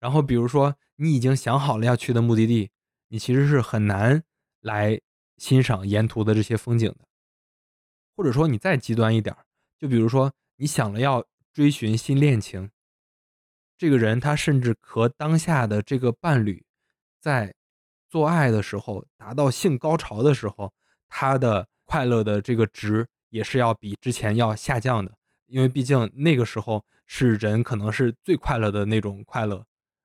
[0.00, 2.70] 然后比如说你已经想好了要去的目的地，
[3.08, 4.22] 你其实是很难
[4.60, 5.00] 来
[5.36, 6.98] 欣赏沿途的这些风景的。
[8.16, 9.36] 或者说你再极端一点，
[9.78, 12.70] 就比如说你想了要追寻新恋情，
[13.76, 16.64] 这个人他甚至和当下的这个伴侣
[17.24, 17.54] 在
[18.10, 20.70] 做爱的时候达到性高潮的时候，
[21.08, 25.10] 他的快乐的这个值也是要比之前要下降的，
[25.46, 29.64] 因为毕竟那个时候是人可能是最快乐的那种快乐，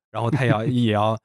[0.09, 1.19] 然后它也要 也要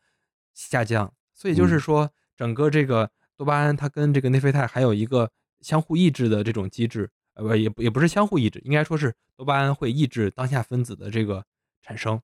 [0.53, 1.15] 下降。
[1.33, 5.31] 所以就是嗯说，整个这个多巴胺它跟这个内啡肽还有一个
[5.61, 11.45] 相互抑制的这种机制，呃，不也不也不是相互抑制，应该说是多巴胺会抑制当下分子的这个
[11.83, 12.21] 产生。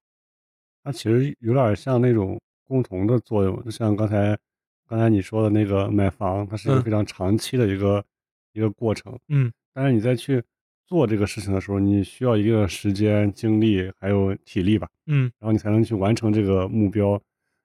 [0.82, 4.38] 它其实有点像那种共同的作用，就像刚才
[4.86, 8.04] 刚才你说的那个买房，它是一个嗯非常长期的一个
[8.52, 9.18] 一个过程。
[9.28, 10.40] 嗯但是你在去
[10.86, 17.20] 做这个事情的时候，你需要一定的时间、精力还有体力吧，嗯然后你才能去完成这个目标。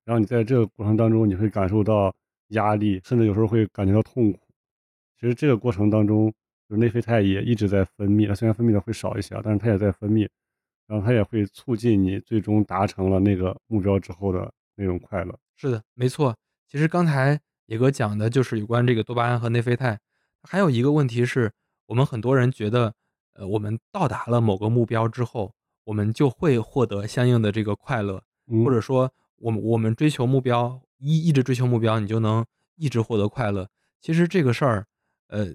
[0.05, 2.13] 然后你在这个过程当中，你会感受到
[2.49, 4.39] 压力，甚至有时候会感觉到痛苦。
[5.19, 6.31] 其实这个过程当中，
[6.67, 10.27] 就是内啡肽也一直在分泌，它虽然分泌的会少一些啊，但是它也在分泌，
[10.87, 15.37] 然后它也会促进你最终达成了那个目标之后的那种快乐。
[15.55, 16.35] 是的，没错。
[16.67, 19.99] 其实刚才野哥讲的就是有关这个多巴胺和内啡肽，
[20.43, 21.51] 还有一个问题是，
[21.87, 22.93] 我们很多人觉得，
[23.33, 25.53] 呃，我们到达了某个目标之后，
[25.85, 33.67] 我们就会获得相应的这个快乐，或嗯者说，我们我们追求目标，一一直追求目标，你就能一直获得快乐。
[34.01, 34.85] 其实这个事儿，
[35.27, 35.47] 呃，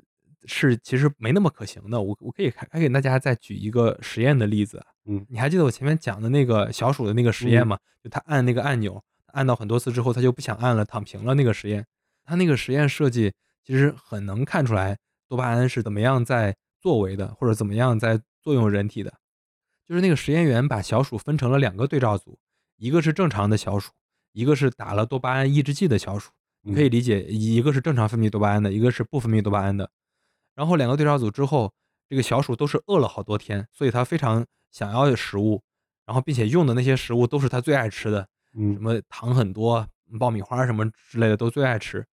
[0.47, 2.01] 是其实没那么可行的。
[2.01, 4.87] 我我可以还还给大家再举一个实验的例子啊。
[5.07, 7.79] 嗯你还记得我前面讲的那个小鼠的那个实验嗯吗？
[8.03, 11.87] 就他按那个按钮，按到很多次之后，他就不想按了，躺平了那个实验。
[12.25, 13.33] 他那个实验设计
[13.64, 19.12] 其实很能看出来多巴胺是怎么样在作为的，或者怎么样在作用人体的。
[19.87, 22.38] 就是那个实验员把小鼠分成了两个对照组，
[22.77, 23.90] 一个是正常的小鼠，
[24.33, 26.31] 一个是打了多巴胺抑制剂的小鼠。
[26.62, 29.90] 你可以理解，一个是正常分泌多巴胺的，一个是不分泌多巴胺的。
[30.55, 31.73] 然后两个对照组之后，
[32.09, 35.62] 这个小鼠都是饿了好多天，所以它非常想要食物，
[36.05, 39.87] 然后并且用的那些食物都是它最爱吃的，嗯什么糖很多、
[40.19, 42.07] 爆米花什么之类的都最爱吃。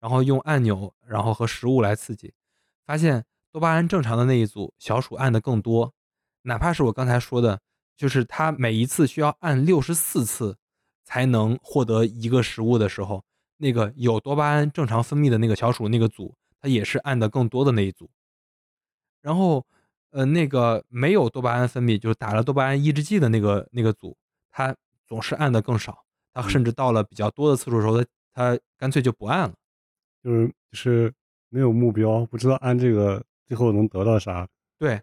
[0.00, 2.34] 然后用按钮，然后和食物来刺激，
[2.84, 5.94] 发现多巴胺正常的那一组小鼠按的更多，
[6.42, 7.60] 哪怕是我刚才说的，
[7.96, 10.58] 就是它每一次需要按六十四次
[11.04, 13.24] 才能获得一个食物的时候，
[13.58, 18.10] 那个有多巴胺正常分泌的那个小鼠那个组，它也是按的更多的那一组。
[19.20, 19.64] 然后，
[20.10, 24.16] 呃，那个没有多巴胺分泌，就是打了多巴胺抑制剂的那个那个组，
[24.50, 24.74] 它
[25.12, 29.52] 总是按的更少，他甚至到了比较多的次数的时候，他他干脆就不按了。
[30.24, 31.12] 就是就是
[31.50, 34.48] 没有目标，不知道按这个最后能得到啥。
[34.78, 35.02] 对，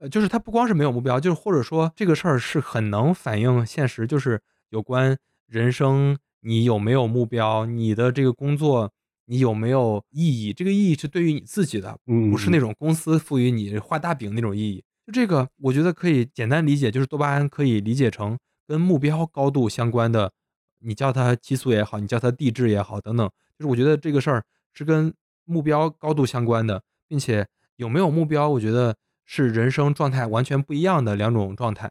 [0.00, 8.92] 呃，就是他不光是没有目标，就是或者说这个事儿是很能反映现实，就是有关人生你有没有目标，你的这个工作
[9.24, 14.84] 你有没有意义，这个意义是对于你自己的，嗯，不是那种公司赋予你画大饼那种意义。
[15.06, 20.32] 就这个，我觉得可以简单理解，就是多巴胺可以理解成跟目标高度相关的，
[20.80, 23.30] 你叫它激素也好，你叫它地质也好，等等。
[23.58, 31.90] 就是我觉得这个事儿是跟目标高度相关的，并且有没有目标，我觉得是人生状态完全不一样的两种状态。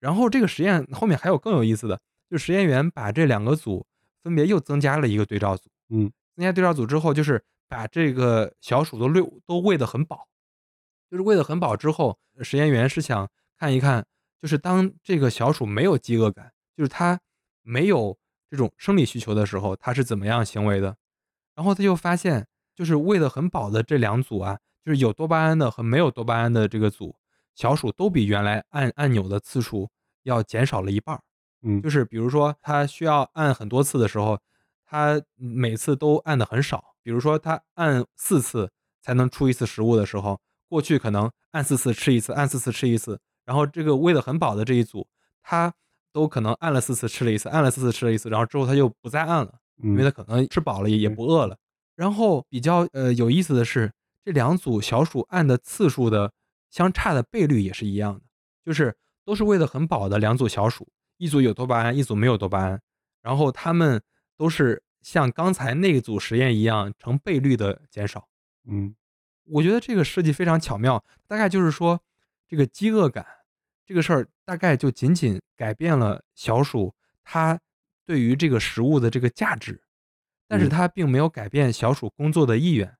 [0.00, 3.86] 然后这个实验后面还有更有意思的，就实验员把这两个组
[4.22, 10.26] 分别又增加了一个对照组，嗯增加对照组之后，就是把这个小鼠都喂都喂得很饱，
[11.10, 14.04] 就是喂得很饱之后，实验员是想看一看，
[14.44, 17.18] 就是当这个小鼠没有饥饿感，就是它
[17.62, 18.18] 没有
[18.50, 20.94] 这种生理需求的时候，它是怎么样行为的。
[21.54, 27.16] 然后他就发现，就是喂得很饱的这两组啊，就是有多巴胺的和没有多巴胺的这个组，
[27.54, 29.88] 小鼠都比原来按按钮的次数
[30.24, 31.22] 要减少了一半儿。
[31.62, 34.38] 嗯，就是比如说它需要按很多次的时候，
[34.84, 36.84] 它每次都按的很少。
[37.02, 43.18] 比如说它按四次才能出一次食物的时候，过去可能按四次吃一次，按四次吃一次。
[43.44, 45.06] 然后这个喂的很饱的这一组，
[45.42, 45.72] 它
[46.12, 51.56] 都可能按了四次吃了一次，按了四次吃了一次，然后之后它就不再按了，因为它嗯可能吃饱了也也不饿了。
[51.94, 53.92] 然后比较呃有意思的是，
[54.24, 56.32] 这两组小鼠按的次数的
[56.70, 58.20] 相差的倍率也是一样的，
[58.64, 62.80] 就是都是喂的很饱的两组小鼠，一组有多巴胺，一组没有多巴胺，
[63.22, 64.02] 然后它们
[64.36, 68.26] 都是像刚才那组实验一样成倍率的减少。
[68.66, 68.94] 嗯
[69.46, 72.00] 我觉得这个设计非常巧妙，大概就是说，
[72.54, 73.26] 这个饥饿感
[73.84, 77.58] 这个事儿，大概就仅仅改变了小鼠它
[78.06, 79.82] 对于这个食物的这个价值，
[80.46, 82.96] 但是嗯它并没有改变小鼠工作的意愿。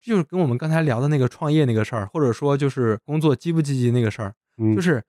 [0.00, 5.00] 这就是跟我们刚才聊的那个创业那个事儿，或者说就是工作积不积极那个事儿，嗯，就是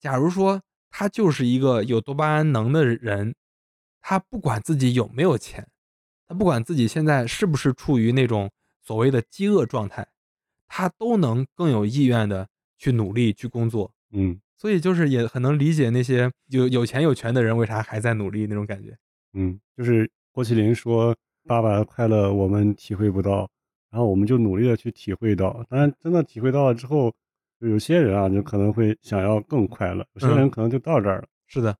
[0.00, 3.34] 假如说他就是一个有多巴胺能的人，
[4.00, 5.68] 他不管自己有没有钱，
[6.26, 8.50] 他不管自己现在是不是处于那种
[8.82, 10.08] 所谓的饥饿状态，
[10.66, 13.92] 他都能更有意愿的去努力去工作。
[14.12, 18.96] 嗯所以就是也很能理解那些有有钱有权的人为啥还在努力那种感觉。
[19.34, 23.50] 嗯，就是郭麒麟说：“爸爸的快乐我们体会不到，
[23.90, 25.62] 然后我们就努力的去体会到。
[25.68, 27.12] 当然，真的体会到了之后，
[27.60, 30.38] 就有些人啊，就可能会想要更快乐，有些嗯。
[30.38, 31.28] 人可能就到这儿了。
[31.46, 31.76] 是的，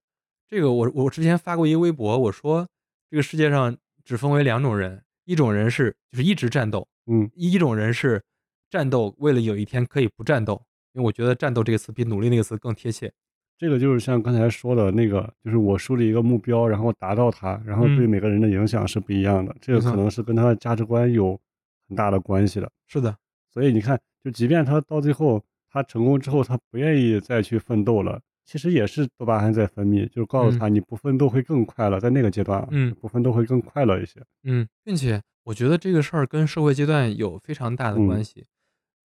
[0.46, 2.68] 这个我我之前发过一个微博，我说
[3.08, 7.30] 这个世界上只分为两种人，一种人是就是一直战斗，嗯。
[7.34, 8.22] 一种人是
[8.68, 10.62] 战斗，为了有一天可以不战斗，
[10.96, 13.12] 因为我觉得战斗这个词比努力那个词更贴切。
[13.58, 18.08] 这个就是像刚才说的那个，就是我树立一个目标，然后达到它，然后对嗯。
[18.08, 19.80] 每个人的影响是不一样的，这个。
[19.80, 21.38] 可能是跟他的价值观有
[21.86, 22.70] 很大的关系的。
[22.86, 23.14] 是的。
[23.52, 30.58] 所以你看，就即便他到最后，他成功之后，他不愿意再去奋斗了，其实也是多巴胺在分泌，就是告诉嗯。
[30.58, 32.94] 他你不奋斗会更快乐，在那个阶段啊，嗯。
[33.00, 34.22] 不奋斗会更快乐一些。
[34.44, 38.44] 嗯，并且我觉得这个事儿跟社会阶段有非常大的关嗯。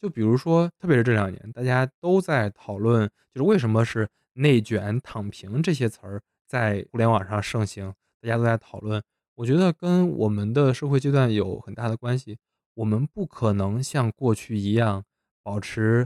[0.02, 0.08] 系。
[0.08, 9.02] 就比如说，特别是这两年，大家都在讨论，就是为什么是内卷、躺平这些词儿在互联网上盛行，大家都在讨论。
[9.36, 12.38] 我觉得跟我们的社会阶段有很大的关系，
[12.74, 15.04] 我们不可能像过去一样
[15.44, 16.06] 保持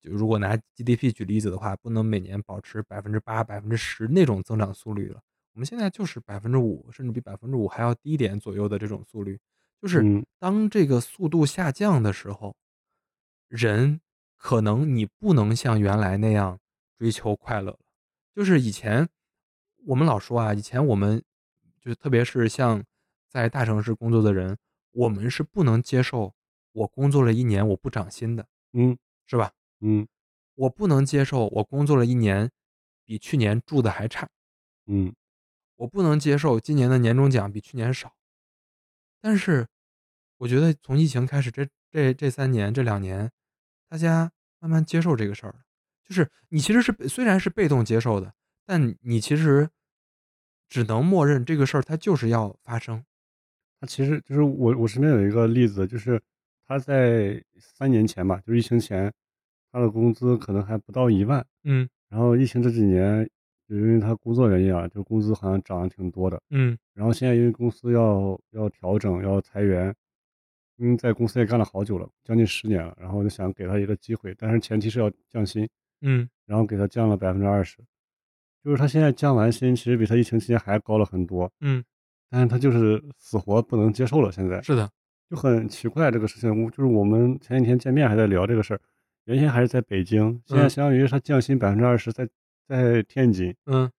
[0.00, 5.20] 就如果拿 GDP 举例子的话，不能每年保持百分之八、百、分之十那种增长速率了。
[5.54, 9.38] 我们现在就是百分之五甚至比百分之五还要低一点左右的这种速率。
[9.82, 10.24] 就是嗯。
[10.38, 12.54] 当这个速度下降的时候，
[13.48, 14.00] 人
[14.36, 16.60] 可能你不能像原来那样
[16.96, 17.78] 追求快乐了。
[18.34, 19.08] 就是以前
[19.86, 21.22] 我们老说啊，以前我们
[21.80, 22.84] 就特别是像
[23.28, 24.56] 在大城市工作的人，
[24.92, 26.34] 我们是不能接受
[26.72, 28.46] 我工作了一年我不涨薪的。
[28.72, 28.96] 嗯。
[29.26, 29.52] 是吧？
[29.80, 30.06] 嗯。
[30.54, 32.50] 我不能接受我工作了一年，
[33.04, 34.28] 比去年住的还差。
[34.86, 35.14] 嗯。
[35.76, 38.14] 我不能接受今年的年终奖比去年少。
[39.20, 39.68] 但是
[40.38, 43.30] 我觉得从疫情开始，这这这三年、这两年，
[43.88, 45.60] 大家慢慢接受这个事儿了。
[46.04, 48.32] 就是你其实是虽然是被动接受的，
[48.64, 49.68] 但你其实
[50.68, 53.04] 只能默认这个事儿它就是要发生。
[53.80, 56.20] 他其实就是我我身边有一个例子，就是
[56.66, 59.12] 他在三年前吧，就是疫情前，
[59.70, 61.44] 他的工资可能还不到10000。
[61.64, 61.88] 嗯。
[62.08, 63.28] 然后疫情这几年，
[63.68, 66.40] 就因为他工作原因啊，就工资好像涨得挺多的。
[66.50, 66.76] 嗯。
[66.94, 69.94] 然后现在因为公司要要调整、要裁员，
[70.78, 75.68] 因为在公司也干了好久了，将近10年了，然后就想给他一个机会，但是前提是要降薪。
[76.00, 76.28] 嗯。
[76.46, 77.76] 然后给他降了百分之二十。
[78.64, 81.50] 就是他现在降完薪，其实比他疫情期间还高了很多。
[81.60, 81.84] 嗯。
[82.30, 84.62] 但是他就是死活不能接受了现在。
[84.62, 84.88] 是的。
[85.28, 88.80] 就很奇怪这个事情，就是我们前几天见面还在聊这个事儿，
[89.24, 90.70] 原先还是在北京，现在嗯。
[90.70, 92.28] 相当于他降薪百分之二十在
[92.68, 93.54] 在天津。
[93.66, 93.90] 嗯。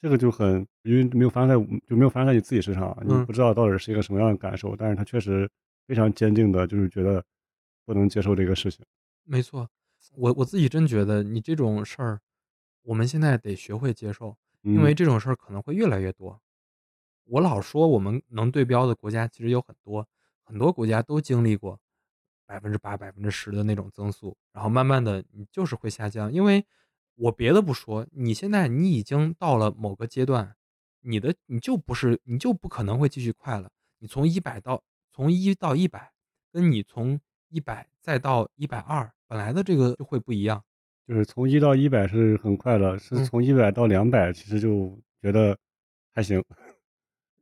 [0.00, 3.24] 这个就很因为没有发生在就没有发生在你自己身上啊，你嗯。
[3.26, 5.48] 不知道到底是一个什么样的感受，但是他确实
[5.86, 7.24] 非常坚定的就是觉得
[7.84, 8.84] 不能接受这个事情。
[9.26, 9.68] 没错，
[10.16, 12.20] 我我自己真觉得你这种事儿，
[12.82, 14.36] 我们现在得学会接受，
[14.68, 14.94] 因为嗯。
[14.94, 16.40] 这种事儿可能会越来越多。
[17.24, 20.08] 我老说我们能对标的国家其实有很多，
[20.42, 21.78] 很多国家都经历过
[22.46, 26.32] 百分之八、百、分之十的那种增速，然后慢慢的你就是会下降。
[26.32, 26.66] 因为
[27.14, 30.56] 我别的不说，你现在你已经到了某个阶段，
[31.02, 33.70] 你的你就不是你就不可能会继续快了。
[33.98, 36.10] 你从100到从一到一百
[36.52, 37.20] 跟你从
[37.50, 40.62] 一百再到一百二本来的这个就会不一样。
[41.06, 43.24] 就是从一到一百是很快的，是嗯。
[43.26, 45.56] 从一百到两百其实就觉得
[46.14, 46.42] 还行。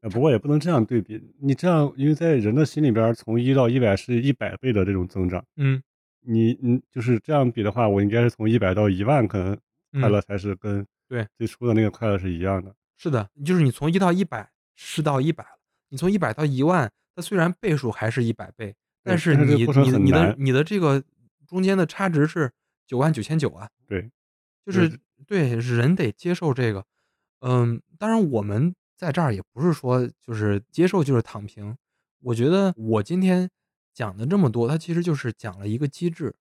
[0.01, 5.45] 呃，不过也不能这样对比，你这样因为在人的心里边，从一到一百是一百倍的这种增长。
[5.57, 5.81] 嗯。
[6.23, 9.55] 你你就是这样比的话，我应该是从一百到10000可能
[10.01, 10.13] 快嗯。
[10.13, 11.27] 乐才是跟对。
[11.37, 12.75] 最初的那个快乐是一样的。
[12.97, 19.99] 是的，就是你从一到一百是到一百了，你从一百到10000，它虽然倍数还是一百倍，但是你你。
[19.99, 21.05] 你的你的这个
[21.47, 22.51] 中间的差值是
[22.87, 23.69] 九万九千九啊。
[23.87, 24.11] 对。
[24.65, 26.87] 就是对，人得接受这个。
[27.41, 31.77] 嗯，当然我们在这儿也不是说就是接受就是躺平，
[32.21, 33.51] 我觉得我今天
[33.93, 36.35] 讲的这么多，它其实就是讲了一个机制，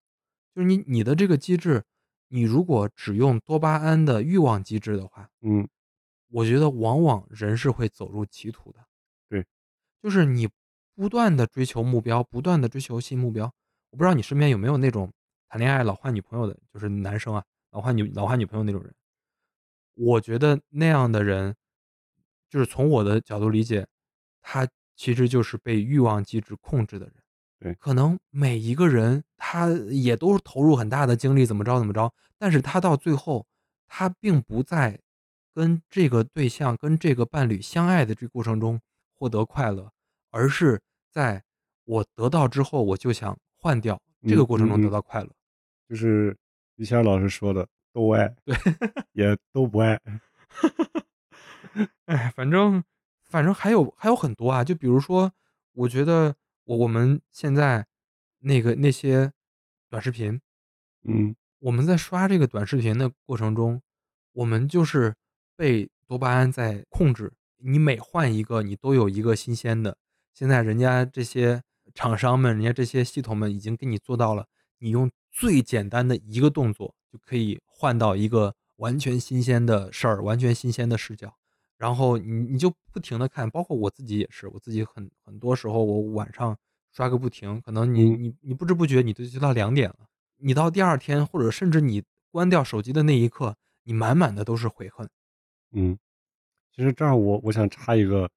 [0.53, 1.83] 就是你你的这个机制，
[2.27, 5.67] 你如果只用多巴胺的欲望机制的话嗯。
[6.31, 8.85] 我觉得往往人是会走入歧途的。
[9.27, 9.45] 对。
[10.03, 10.47] 就是你
[10.99, 13.49] 不断的追求目标，不断的追求新目标，
[13.89, 15.09] 我不知道你身边有没有那种
[15.47, 17.41] 谈恋爱老换女朋友的，就是男生啊，
[17.71, 18.93] 老换女老换女朋友那种人。
[19.93, 21.55] 我觉得那样的人，
[22.49, 23.87] 就是从我的角度理解，
[24.41, 27.15] 他其实就是被欲望机制控制的人。
[27.61, 27.73] 对。
[27.75, 33.47] 可能每一个人他也都投入很大的精力怎么着怎么着，但是他到最后，
[33.87, 34.99] 他并不在
[35.55, 38.81] 跟这个对象、跟这个伴侣相爱的这过程中
[39.17, 39.89] 获得快乐，
[40.29, 41.43] 而是在
[41.85, 44.89] 我得到之后我就想换掉，这嗯个过程中得。
[44.89, 45.29] 到快乐。
[45.87, 46.37] 就是
[46.75, 48.55] 于谦儿老师说的都爱，对。
[49.13, 49.99] 也都不爱。
[52.05, 52.83] 哎，反正
[53.23, 55.31] 反正还有还有很多啊，就比如说，
[55.73, 56.35] 我觉得
[56.65, 57.85] 我我们现在
[58.39, 59.31] 那个那些
[59.89, 60.39] 短视频
[61.03, 61.35] 嗯。
[61.59, 63.81] 我们在刷这个短视频的过程中，
[64.31, 65.13] 我们就是
[65.57, 67.33] 被多巴胺在控制。
[67.57, 69.97] 你每换一个，你都有一个新鲜的。
[70.39, 71.61] 现在人家这些
[71.93, 81.35] 厂商们，人家这些系统们已经给你做到了，你用最简单的一个动作就可以换到一个完全新鲜的事儿，完全新鲜的视角。
[81.77, 86.57] 然后你你就不停的看，包括我自己也是，我自己很很多时候我晚上
[86.93, 90.07] 刷个不停，可能你嗯你你不知不觉你都就到两点了。
[90.37, 95.09] 你到第二天，或者甚至你关掉手机的那一刻，你满满的都是悔恨。
[95.73, 95.99] 嗯。
[96.73, 98.29] 其实这儿我我想插一个，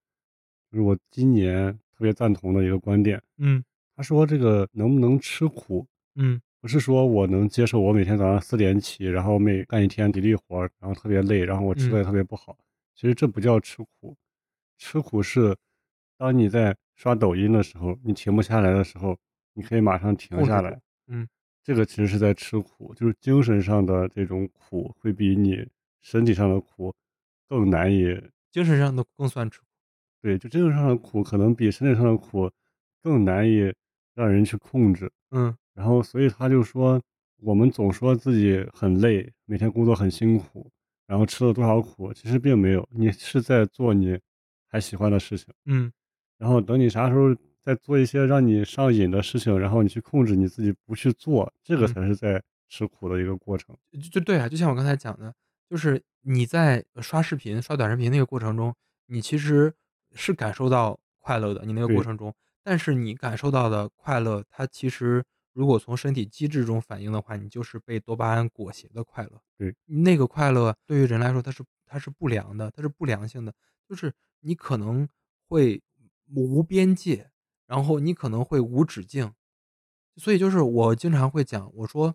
[0.72, 3.22] 就是我今年特别赞同的一个观点。
[3.38, 3.62] 嗯
[3.94, 12.56] 他说这个能不能吃苦，嗯不是说我能接受我每天早上四点起，然后每干一天体力活，然后特别累，然后我吃的嗯也特别不好。
[12.94, 14.16] 其实这不叫吃苦，
[14.78, 15.56] 吃苦是
[16.16, 19.18] 当你在刷抖音的时候，你停不下来的时候，
[19.54, 20.80] 你可以马上停下来。
[21.08, 21.28] 嗯
[21.64, 25.64] 这个其实是在吃苦，就是精神上的这种苦会比你
[26.00, 26.92] 身体上的苦
[27.48, 28.20] 更难以
[28.50, 29.66] 精神上的更算吃苦。
[30.22, 32.50] 对，就精神上的苦可能比身体上的苦
[33.02, 33.72] 更难以
[34.14, 35.10] 让人去控制。
[35.32, 37.02] 嗯然后所以他就说，
[37.38, 40.70] 我们总说自己很累，每天工作很辛苦，
[41.06, 44.18] 然后吃了多少苦，其实并没有，你是在做你
[44.68, 45.52] 还喜欢的事情。
[45.64, 45.92] 嗯
[46.38, 53.76] 然后等你啥时候再做一些让你上瘾的事情，然后你去控制你自己不去做，这个嗯才是在吃苦的一个过程。
[53.92, 55.34] 就就对啊，就像我刚才讲的，
[55.70, 58.74] 就是你在刷视频、刷短视频那个过程中，
[59.06, 59.72] 你其实
[60.14, 69.40] 是感受到快乐的，你那个过程中，但是你感受到的快乐，它其实如果从身体机制中反映的话，你就是被多巴胺裹挟的快乐。
[69.56, 73.54] 对，那个快乐对于人来说，它是它是不良的，它是不良性的，
[73.88, 75.08] 就是你可能
[75.48, 75.82] 会
[76.34, 77.30] 无边界，
[77.66, 79.32] 然后你可能会无止境。
[80.16, 82.14] 所以就是我经常会讲，我说，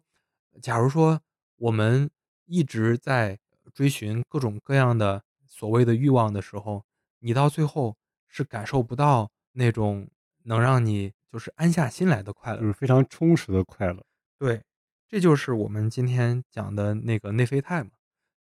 [0.61, 1.21] 假如说
[1.55, 2.09] 我们
[2.45, 3.39] 一直在
[3.73, 6.85] 追寻各种各样的所谓的欲望的时候，
[7.19, 7.95] 你到最后
[8.27, 10.07] 是感受不到那种
[10.43, 12.59] 能让你就是安下心来的快乐。
[12.59, 14.03] 就是非常充实的快乐。
[14.37, 14.61] 对，
[15.07, 17.91] 这就是我们今天讲的那个内啡肽嘛，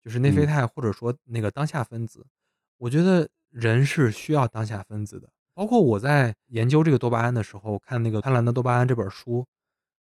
[0.03, 2.27] 就是内啡嗯肽或者说那个当下分子。
[2.79, 5.29] 我觉得人是需要当下分子的。
[5.55, 9.47] 包括我在研究这个多巴胺的时候，看那个《贪婪的多巴胺》这本书，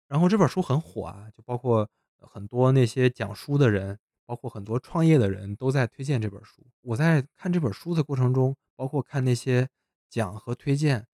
[0.07, 1.89] 然后这本书很火啊，就包括
[2.19, 3.97] 很多那些讲书的人，
[4.29, 6.63] 包括很多创业的人都在推荐这本书。
[6.81, 9.67] 我在看这本书的过程中，包括看那些
[10.07, 11.07] 讲和推荐，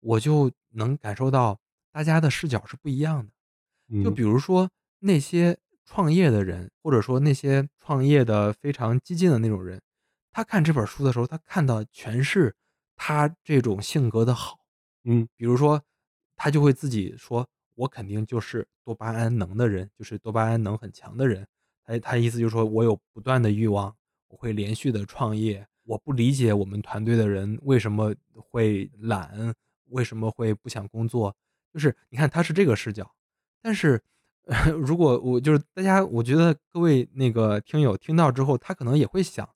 [0.00, 1.60] 我就能感受到
[1.92, 3.32] 大家的视角是不一样的。
[4.02, 9.80] 就嗯比如说那些创业的人，或者说那些创业的非常激进的那种人，
[10.32, 12.52] 他看这本书的时候，他看到全是
[12.96, 14.58] 他这种性格的好。
[15.04, 15.80] 嗯比如说，
[16.34, 21.46] 他就会自己说：“我肯定就是多巴胺能的人，就是多巴胺能很强的人。”
[21.86, 23.94] 他他意思就是说我有不断的欲望，
[24.28, 25.66] 我会连续的创业。
[25.84, 29.54] 我不理解我们团队的人为什么会懒，
[29.90, 31.34] 为什么会不想工作。
[31.72, 33.08] 就是你看他是这个视角，
[33.62, 34.02] 但是，
[34.46, 39.48] 呃 如果我就是大家，我觉得各位那个听友听到之后，他可能也会想，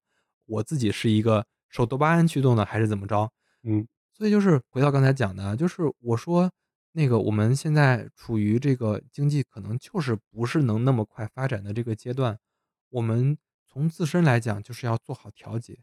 [0.46, 3.32] 我自己是一个受多巴胺驱动的，还是怎么着？
[3.64, 6.52] 嗯所以就是回到刚才讲的，就是我说
[6.92, 12.38] 那个我们现在处于这个经济可能就是不是能那么快发展的这个阶段，
[12.88, 15.78] 我们从自身来讲就是要做好调节。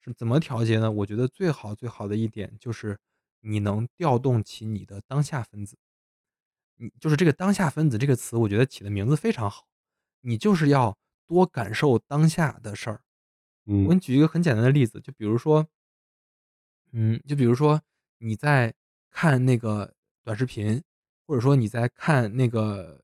[0.00, 0.90] 是怎么调节呢？
[0.90, 2.98] 我觉得最好最好的一点就是
[3.40, 5.76] 你能调动起你的当下分子。
[6.76, 9.66] 你就是这个当下分子这个词，我觉得起的名字非常好。
[10.20, 10.96] 你就是要
[11.26, 13.02] 多感受当下的事儿。
[13.64, 15.68] 我给嗯你举一个很简单的例子，就比如说，
[16.92, 17.82] 嗯，就比如说
[18.18, 18.72] 你在
[19.10, 19.94] 看那个
[20.28, 20.82] 短视频，
[21.26, 23.02] 或者说你在看那个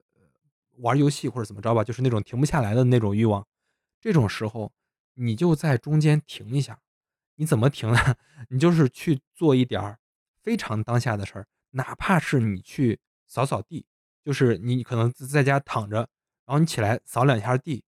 [0.76, 3.46] 玩游戏或者怎么着吧，就是那种停不下来的那种欲望，
[3.98, 4.70] 这种时候
[5.14, 6.78] 你就在中间停一下。
[7.36, 7.98] 你怎么停呢？
[8.50, 9.98] 你就是去做一点儿
[10.42, 13.86] 非常当下的事儿，哪怕是你去扫扫地，
[14.22, 15.96] 就是你可能在家躺着，
[16.44, 17.82] 然后你起来扫两下地，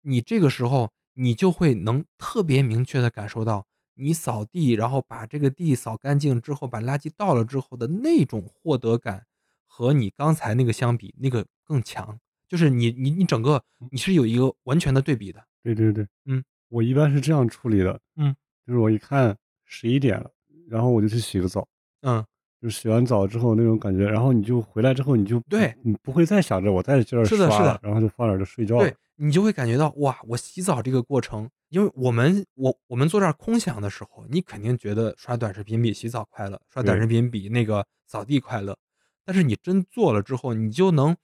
[0.00, 3.66] 你这个时候你就会能特别明确的感受到，
[4.00, 9.26] 你扫地，然后把这个地扫干净之后，把垃圾倒了之后的那种获得感，
[9.66, 12.18] 和你刚才那个相比，那个更强。
[12.48, 15.40] 就是你你你整个你是有一个完全的对比的。
[15.62, 18.34] 对对对，嗯，我一般是这样处理的，嗯，
[18.66, 20.30] 就是我一看十一点了，
[20.68, 21.68] 然后我就去洗个澡，
[22.00, 22.24] 嗯，
[22.60, 38.76] 就洗完澡之后那种感觉，然后你就回来之后你就对，你不会再想着我在这儿刷是的是的然后就放那儿就睡觉了对，你就会感觉到哇，我洗澡这个过程，因为我们我我们坐这儿空想的时候，你肯定觉得刷短视频比洗澡快乐，刷短视频比那个扫地快乐。
[39.24, 41.16] 但是你真做了之后，你就能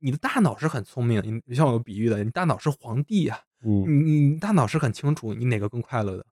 [0.00, 6.26] 你的大脑是很聪明，你就像我比喻的，你大脑是皇帝呀，嗯你你大脑是很清楚你哪个更快乐的。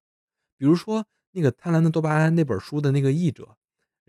[0.59, 3.57] 比如说那个《贪婪的多巴胺》那本书的那个译者，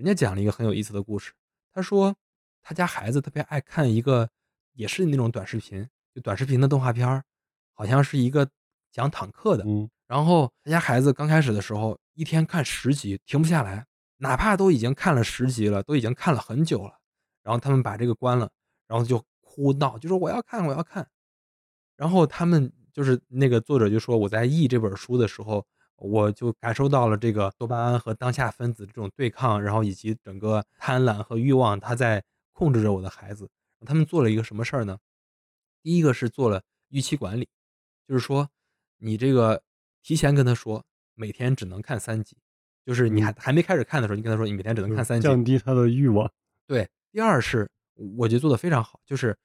[0.01, 1.31] 人家讲了一个很有意思的故事。
[1.71, 2.15] 他说
[2.63, 4.27] 他家孩子特别爱看一个，
[4.73, 7.23] 也是那种短视频，就短视频的动画片儿
[7.71, 8.49] 好像是一个
[8.91, 9.63] 讲坦克的。
[9.63, 13.85] 嗯然后他家孩子刚开始的时候，一天看十集，停不下来，
[14.17, 16.99] 哪怕都已经看了十集了，都已经看了很久了。
[17.43, 18.49] 然后他们把这个关了，
[18.87, 21.07] 然后就哭闹，就说我要看，我要看。
[21.95, 25.65] 然后他们就是那个作者就说，我在译这本书的时候，
[25.97, 33.49] 我就感受到了这个多巴胺和当下分子这种对抗，然后以及整个贪婪和欲望，它在控制着我的孩子。
[33.85, 34.97] 他们做了一个什么事儿呢？
[35.81, 37.49] 第一个是做了预期管理，
[38.07, 38.47] 就是说
[38.97, 39.63] 你这个
[40.03, 40.85] 提前跟他说，
[41.15, 42.37] 每天只能看三集，
[42.85, 46.31] 就是你还还没开始看的时候，你跟他说你每天只能看三集，降低他的欲望。
[46.67, 47.67] 对，第二是
[48.17, 49.35] 我觉得做的非常好，就是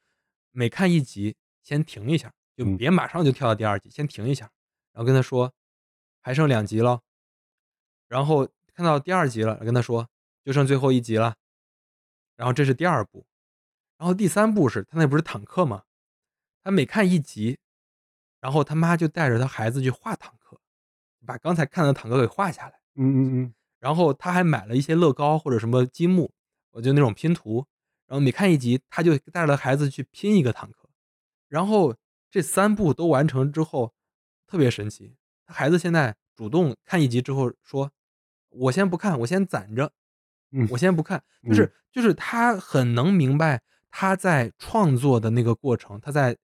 [0.53, 4.51] 每看一集先停一下，就嗯别马上就跳到第二集，先停一下，
[4.93, 5.53] 然后跟他说
[6.27, 7.03] 还剩两集了，
[8.09, 10.11] 然后看到第二集了，跟他说
[10.45, 11.37] 就剩最后一集了，
[12.35, 13.29] 然后这是第二部，
[13.97, 15.85] 然后第三部是他那不是坦克吗？
[16.65, 17.61] 他每看一集，
[18.41, 20.61] 然后他妈就带着他孩子去画坦克，
[21.25, 22.81] 把刚才看的坦克给画下来。
[22.97, 26.33] 嗯嗯嗯，然后他还买了一些乐高或者什么积木，
[26.73, 27.69] 我就那种拼图。
[28.09, 30.89] 然后每看一集，他就带着孩子去拼一个坦克。
[31.47, 31.95] 然后
[32.29, 33.95] 这三部都完成之后，
[34.49, 35.17] 特别神奇。
[35.47, 37.91] 他孩子现在主动看一集之后说
[38.51, 39.93] ：“我先不看，我先攒着，
[40.51, 46.37] 嗯我先不看。”就是就是他很能明白他在创作的那个过程，他在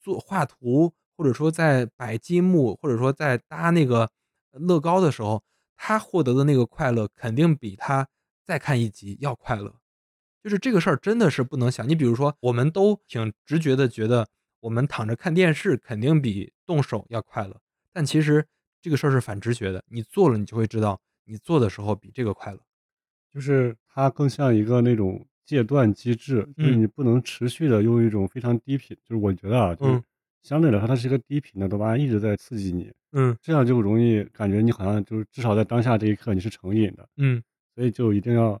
[0.00, 4.10] 做画图，或者说在摆积木，或者说在搭那个
[4.52, 5.42] 乐高的时候，
[5.76, 8.06] 他获得的那个快乐肯定比他
[8.44, 9.74] 再看一集要快乐。
[10.42, 11.88] 就是这个事儿真的是不能想。
[11.88, 14.28] 你比如说，我们都挺直觉的觉得，
[14.60, 17.60] 我们躺着看电视肯定比动手要快乐，
[17.92, 18.44] 但其实
[18.80, 19.82] 这个事儿是反直觉的。
[19.88, 22.58] 你做了，你就会知道，你做的时候比这个快乐。
[23.32, 30.04] 就是它更像一个那种戒断机制，就是嗯你不能持续的用一种非常低频，就是我觉得啊，就是嗯
[30.42, 37.42] 相对来说它是一个低频的多巴胺一直在刺激你，嗯这样就容易感觉你好像就是至少在当下这一刻你是成瘾的，嗯
[37.74, 38.60] 所以就一定要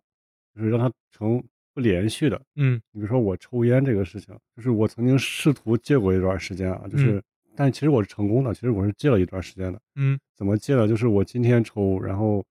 [0.54, 1.42] 就是让它成
[1.74, 2.40] 不连续的。
[2.54, 7.22] 嗯你比如说我抽烟这个事情，就是我曾经试图戒过一段时间啊，就是，
[7.60, 9.78] 但其实我是成功的，其实我是戒了一段时间的。
[9.94, 10.88] 嗯怎么戒的？
[10.88, 12.42] 就是我今天抽，然后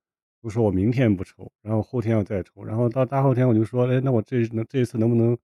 [0.44, 5.36] 就说我明天不抽，然后后天要再抽，然后到大后天我就说，哎，那我这能这一次能不能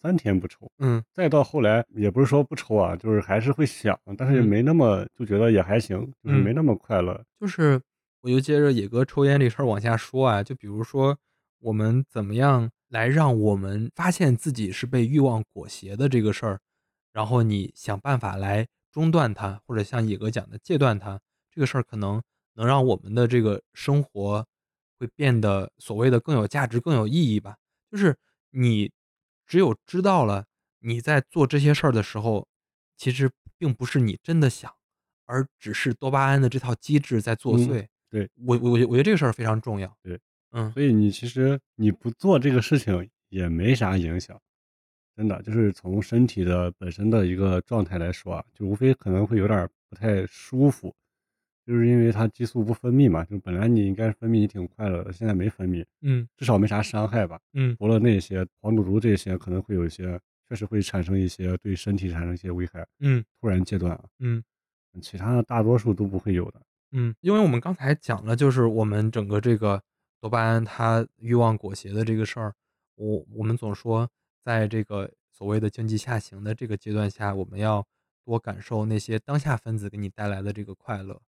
[0.00, 0.66] 三天不抽？
[0.78, 7.22] 嗯再到后来也不是说不抽啊，就是还是会想，但是也嗯没那么就觉得也还行，就是嗯没那么快乐。
[7.38, 7.78] 就是
[8.22, 11.18] 我就接着野哥抽烟这事儿往下说啊，就比如说
[11.60, 16.60] 我们怎么样来让我们发现自己是被欲望裹挟的这个事儿，
[17.12, 21.20] 然后你想办法来中断它，或者像野哥讲的戒断它，
[21.50, 22.22] 这个事儿可能
[22.54, 24.46] 能让我们的这个生活
[24.98, 27.56] 会变得所谓的更有价值、更有意义吧。
[27.90, 28.16] 就是
[28.50, 28.92] 你
[29.46, 30.44] 只有知道了
[30.80, 32.46] 你在做这些事儿的时候，
[32.96, 34.72] 其实并不是你真的想，
[35.26, 37.86] 而只是多巴胺的这套机制在作嗯祟。
[38.10, 39.96] 对我我我我觉得这个事儿非常重要。
[40.02, 40.20] 对，
[40.50, 44.38] 嗯所以你其实你不做这个事情也没啥影响，
[45.16, 50.94] 真的就是从身体的本身的一个状态来说啊，就无非可能会有点儿不太舒服，
[51.66, 57.38] 就是因为它激素不分泌嘛，就本来你应该分泌你挺快乐的，现在没分泌，嗯至少没啥伤害吧。
[57.52, 64.42] 嗯除了那些黄赌毒这些，可能会有一些确实会产生一些对身体产生一些危害，嗯突然戒断啊，嗯
[65.00, 66.60] 其他的大多数都不会有的。
[66.94, 69.82] 嗯，因为我们刚才讲了，就是我们整个这个
[70.20, 72.52] 多巴胺它欲望裹挟的这个事儿，
[72.96, 74.06] 我我们总说，
[74.44, 77.86] 在这个所谓的经济下行的这个阶段下，我们要
[78.24, 81.20] 多感受那些当下分子给你带来的这个快乐。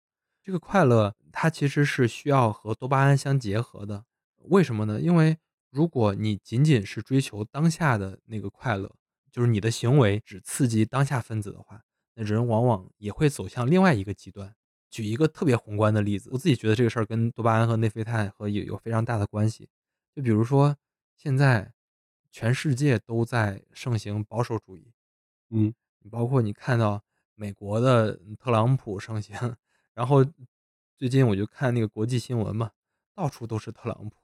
[0.42, 4.04] 这个快乐它其实是需要和多巴胺相结合的。
[4.48, 5.00] 为什么呢？
[5.00, 5.38] 因为
[5.70, 8.92] 如果你仅仅是追求当下的那个快乐，
[9.30, 11.82] 就是你的行为只刺激当下分子的话，
[12.14, 14.54] 那人往往也会走向另外一个极端。
[14.90, 19.68] 举一个特别宏观的例子，我自己觉得这个事儿跟多巴胺和内啡肽和有有非常大的关系。
[20.14, 20.76] 就比如说，
[21.16, 21.72] 现在
[22.33, 24.93] 全世界都在盛行保守主义，
[25.51, 25.72] 嗯
[26.11, 27.05] 包括你看到
[27.35, 29.37] 美国的特朗普盛行，
[29.95, 30.24] 然后
[30.97, 32.72] 最近我就看那个国际新闻嘛，
[33.14, 34.16] 到处都是特朗普，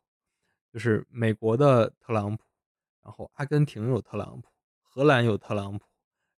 [0.72, 2.42] 就是美国的特朗普，
[3.02, 4.48] 然后阿根廷有特朗普，
[4.80, 5.84] 荷兰有特朗普，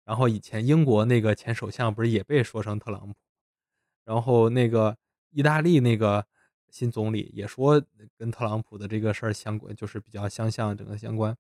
[0.05, 3.15] 然后以前英国那个前首相不是也被说成特朗普，
[4.05, 4.99] 然后那个
[5.31, 6.27] 意大利那个
[6.69, 7.81] 新总理也说
[8.19, 11.37] 跟特朗普的这个事儿相关，就是比较相像，整个相关。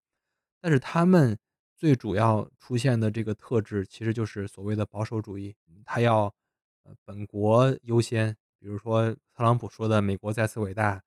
[0.60, 1.38] 但是他们
[1.76, 5.54] 最主要出现的这个特质其实就是所谓的保守主义，
[5.84, 6.24] 他要，
[6.82, 8.36] 呃，本国优先。
[8.58, 11.02] 比如说特朗普说的“美国再次伟大”，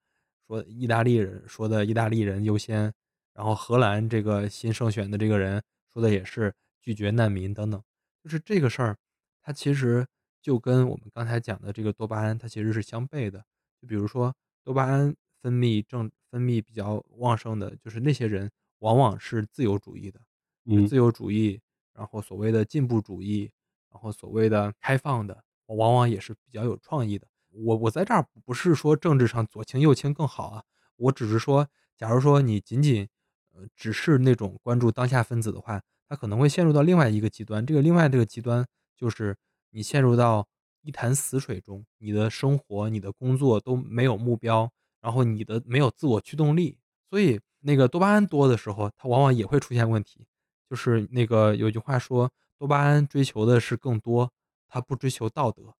[0.48, 2.92] 说意大利人说的“意大利人优先”，
[3.36, 5.62] 然后荷兰这个新胜选的这个人
[5.94, 6.52] 说的也是
[6.82, 7.80] 拒绝难民等等。
[8.24, 8.98] 就是这个事儿，
[9.44, 10.08] 它其实
[10.42, 13.46] 就跟我们刚才讲的这个多巴胺，它其实是相悖的。
[13.80, 14.34] 就比如说
[14.64, 18.50] 多巴胺分泌正分泌比较旺盛的，就是那些人
[18.84, 20.20] 往往是自由主义的。
[20.66, 20.86] 嗯。
[20.86, 21.60] 自由主义，
[21.94, 23.50] 然后所谓的进步主义，
[23.90, 27.26] 然后所谓的开放的，往往也是比较有创意的。
[27.50, 30.64] 我我在这儿不是说政治上左倾右倾更好啊，
[30.98, 31.68] 我只是说，
[31.98, 33.08] 假如说你仅仅，
[33.54, 37.66] 呃，只是那种关注当下分子的话，他可能会陷入到另外一个极端。
[37.66, 38.66] 这个另外这个极端，
[38.98, 39.38] 就是
[39.70, 40.48] 你陷入到
[40.82, 44.70] 一潭死水中，你的生活、你的工作都没有目标，
[45.00, 46.80] 然后你的没有自我驱动力。
[47.14, 50.26] 所以那个多巴胺多的时候，它往往也会出现问题。
[50.68, 54.32] 就是那个有句话说，多巴胺追求的是更多，
[54.68, 55.76] 它不追求道德。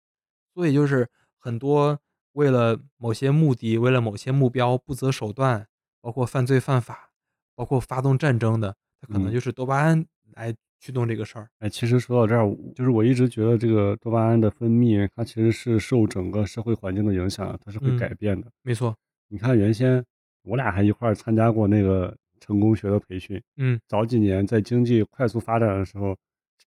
[0.54, 1.10] 所以就是
[1.40, 2.00] 很多
[2.34, 5.66] 为了某些目的，为了某些目标不择手段，
[6.02, 7.10] 包括犯罪犯法，
[7.56, 9.34] 包括发动战争的，它可能嗯。
[9.34, 11.50] 就是多巴胺来驱动这个事儿。
[11.58, 18.52] 哎，其实说到这儿，就是我一直觉得这个多巴胺的分泌，它其实是受整个社会环境的影响，它是会嗯，改变的。
[18.62, 18.96] 没错。
[19.30, 20.06] 你看原先
[20.44, 23.80] 我俩还一块儿参加过那个成功学的培训，嗯。
[23.88, 26.16] 早几年在经济快速发展的时候，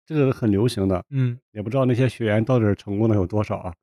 [0.05, 1.03] 这个很流行的。
[1.09, 1.37] 嗯。
[1.51, 3.73] 也不知道那些学员到底成功的有多少啊，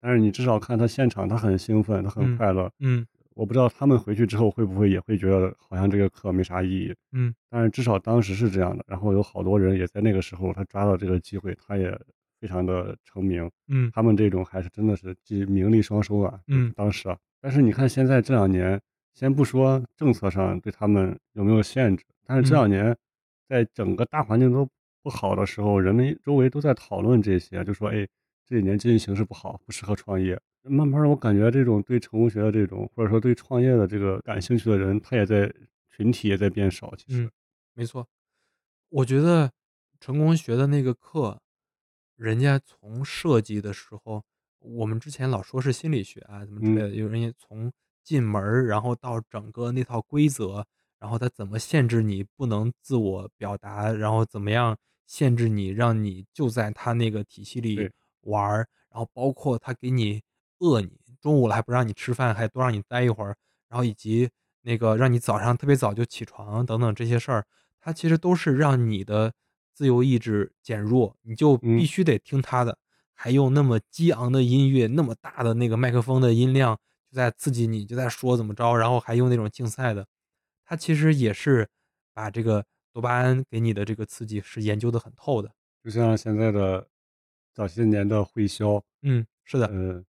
[0.00, 2.70] 但是你至少看他现场，他很兴奋，他很嗯，快乐。
[2.80, 3.06] 嗯。
[3.34, 6.94] 我不知道他们回去之后会不会也会觉得好像这个课没啥意义。
[7.12, 7.34] 嗯。
[7.48, 11.96] 但是至少当时是这样的，然后有好多人也在那个时候，他抓到这个机会，他也
[12.40, 13.50] 非常的成名。
[13.68, 13.90] 嗯。
[13.94, 16.70] 他们这种还是真的是既名利双收啊，嗯。
[16.76, 17.16] 当时啊。
[17.40, 18.80] 但是你看现在这两年，
[19.14, 22.56] 先不说政策上对他们有没有限制，但是这嗯。
[22.56, 22.96] 两年
[23.48, 24.68] 在整个大环境都
[25.02, 28.06] 不好的时候，人们周围都在讨论这些，就说：“哎，
[28.46, 35.50] 这几年经济形势不好，不适合创业。”慢慢的我感觉这种对成功学的这种，或者说对创业的这个感兴趣的人，他也在
[35.88, 37.24] 群体也在变少，其实。
[37.24, 37.30] 嗯，
[37.74, 38.06] 没错。
[38.90, 39.50] 我觉得
[39.98, 41.40] 成功学的那个课，
[42.16, 44.24] 人家从设计的时候
[44.58, 46.90] 我们之前老说是心理学啊怎么之类嗯。
[46.90, 47.72] 的，有人也从
[48.08, 50.64] 进门儿，然后到整个那套规则，
[50.98, 54.74] 然后他怎么限制你不能自我表达，然后怎么样
[55.06, 57.92] 限制你，让你就在他那个体系里对。
[58.22, 58.66] 玩儿。
[58.90, 60.22] 然后包括他给你
[60.60, 63.36] 饿你，中午了还不让你吃饭，还多让你待一会儿，
[63.68, 64.30] 然后以及
[64.62, 67.44] 那个让你早上特别早就起床等等这些事儿，
[67.78, 69.34] 它其实都是让你的
[69.74, 71.84] 自由意志减弱，你就必嗯。
[71.84, 72.78] 须得听他的。
[73.12, 76.78] 还用那么激昂的音乐，那么大的那个麦克风的音量，
[77.10, 80.06] 就在刺激你，就在说怎么着，然后还用那种竞赛的。
[80.64, 81.68] 它其实也是
[82.12, 85.50] 把这个多巴胺给你的这个刺激是研究的很透的。
[85.82, 86.86] 就像现在的
[87.54, 88.82] 早些年的会销。
[89.02, 89.66] 嗯，是的。
[89.72, 90.04] 嗯，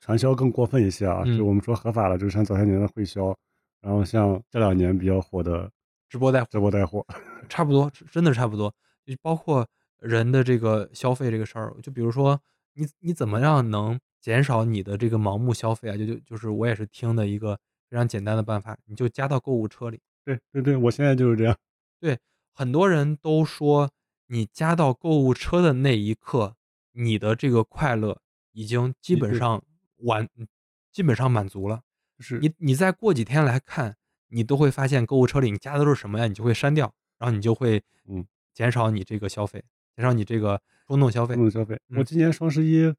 [0.00, 1.46] 传销更过分一些啊，就嗯。
[1.46, 3.36] 我们说合法的，就像早些年的会销，
[3.80, 5.70] 然后像这两年比较火的
[6.08, 6.48] 直播带货。
[6.50, 7.06] 直播带货。
[7.48, 8.74] 差不多，真的差不多。
[9.06, 9.66] 就包括
[9.98, 12.40] 人的这个消费这个事儿，就比如说
[12.72, 17.60] 你你怎么样能减少你的这个盲目消费啊，就就就是我也是听的一个
[17.90, 20.00] 非常简单的办法，你就加到购物车里。
[20.24, 21.54] 对，对对，我现在就是这样。
[22.00, 22.18] 对，
[22.54, 23.90] 很多人都说
[24.28, 26.56] 你加到购物车的那一刻，
[26.92, 28.22] 你的这个快乐
[28.52, 29.14] 已经基。
[29.14, 29.62] 本上
[29.98, 30.26] 完
[30.90, 31.82] 基本上满足了。
[32.18, 32.38] 是。
[32.38, 33.96] 你你再过几天来看，
[34.28, 38.26] 你都会发现购物车里你加的都是什么呀，你就会删掉，然后你就会嗯。
[38.54, 39.62] 减少你这个消费，
[39.94, 41.34] 减少你这个冲动消费。
[41.34, 41.78] 冲动消费。
[41.88, 42.04] 我嗯。
[42.06, 42.94] 今年双十一，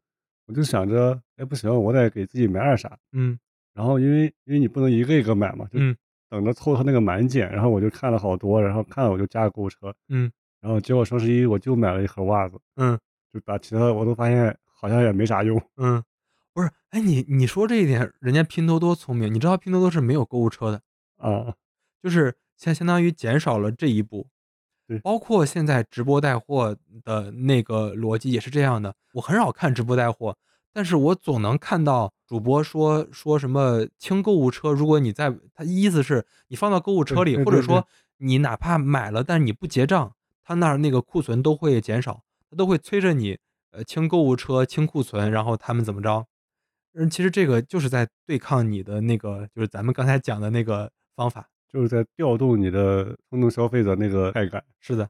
[0.47, 2.97] 我就想着，哎，不行，我得给自己买点啥。
[3.13, 3.37] 嗯。
[3.73, 5.95] 然后因为因为你不能一个一个买嘛，就嗯。
[6.29, 9.93] 等着凑他那个满减，然后我就看了好多，然后看了我就加了购物车。
[10.09, 10.31] 嗯。
[10.61, 12.59] 然后结果双十一我就买了一盒袜子。
[12.75, 12.97] 嗯。
[13.33, 15.61] 就把其他的我都发现好像也没啥用。
[15.77, 16.01] 嗯，
[16.53, 20.81] 不是，哎，你你说这一点，人家拼多多聪明，你知道拼多多是没有购物车的。
[21.17, 21.53] 啊。
[22.01, 24.27] 就是相相当于减少了这一步。
[24.87, 24.99] 对。
[24.99, 30.37] 包括现在直播带货的那个逻辑也是这样的，我很少看直播带货，
[30.73, 37.35] 但是我总能看到主播说说什么清购物车，如果你在他意思是你放到购物车里。
[37.43, 43.37] 或者说你哪怕买了，但是你不结账，他那儿那个库存都会减少，他都会催着你，
[43.71, 46.25] 呃，清购物车、清库存，然后他们怎么着。
[46.93, 51.49] 嗯，其实这个就是在对抗你的那个就是咱们刚才讲的那个方法。
[51.67, 54.63] 就是在调动你的冲动消费的那个快感。
[54.79, 55.09] 是的。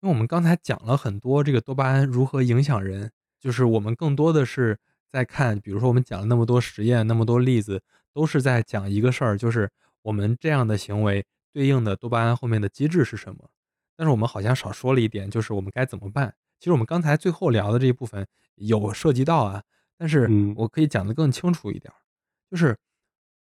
[0.00, 4.78] 因为我们刚才讲了很多这个多巴胺如何影响人，就是我们更多的是
[5.10, 7.82] 在看比如说我们讲了那么多实验，那么多例子，
[8.14, 9.70] 都是在讲一个事儿，就是
[10.00, 13.50] 我们这样的行为对应的多巴胺后面的机制是什么。
[13.94, 16.34] 但是我们好像少说了一点，就是我们该怎么办。
[16.58, 19.62] 其实我们刚才最后聊的这一部分有涉及到啊，
[19.98, 20.54] 但是嗯。
[20.56, 21.96] 我可以讲得更清楚一点儿。
[22.50, 22.74] 就是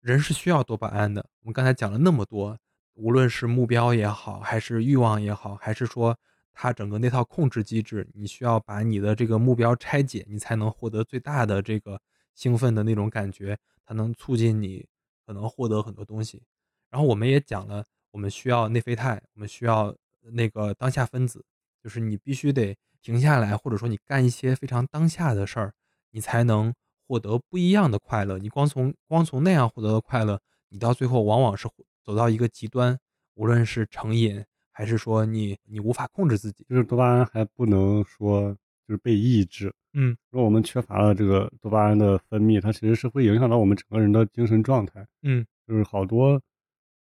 [0.01, 2.57] 人是需要多巴胺的，我们刚才讲了那么多，
[2.95, 6.17] 无论是目标也好，还是欲望也好，还是说
[6.53, 12.01] 它整个那套控制机制，你需要把你的这个目标拆解，你才能获得最大的这个
[12.33, 14.87] 兴奋的那种感觉，它能促进你
[15.25, 16.41] 可能获得很多东西。
[16.89, 19.95] 然后我们也讲了，我们需要内啡肽，我们需要
[20.33, 21.45] 那个当下分子，
[21.83, 25.73] 就是你必须得停下来，或者说你干一些非常当下的事儿，
[26.09, 26.73] 你才能
[27.11, 28.37] 获得不一样的快乐。
[28.37, 30.39] 你光从光从那样获得的快乐，
[30.69, 31.67] 你到最后往往是
[32.05, 32.97] 走到一个极端，
[33.33, 34.41] 无论是成瘾，
[34.71, 36.65] 还是说你你无法控制自己。
[36.69, 38.53] 就是多巴胺还不能说
[38.87, 39.73] 就是被抑制。
[39.91, 40.15] 嗯。
[40.29, 45.05] 如果我们缺乏了这个多巴胺的分泌，它其实是会影响到我们整个人的精神状态。
[45.23, 45.45] 嗯。
[45.67, 46.41] 就是好多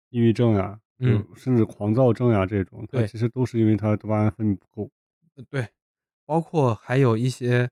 [0.09, 1.23] 抑郁症呀，嗯。
[1.23, 3.07] 就甚至狂躁症呀这种，它对。
[3.07, 4.91] 其实都是因为它多巴胺分泌不够。
[5.37, 5.69] 呃，对。
[6.25, 7.69] 包括还有一些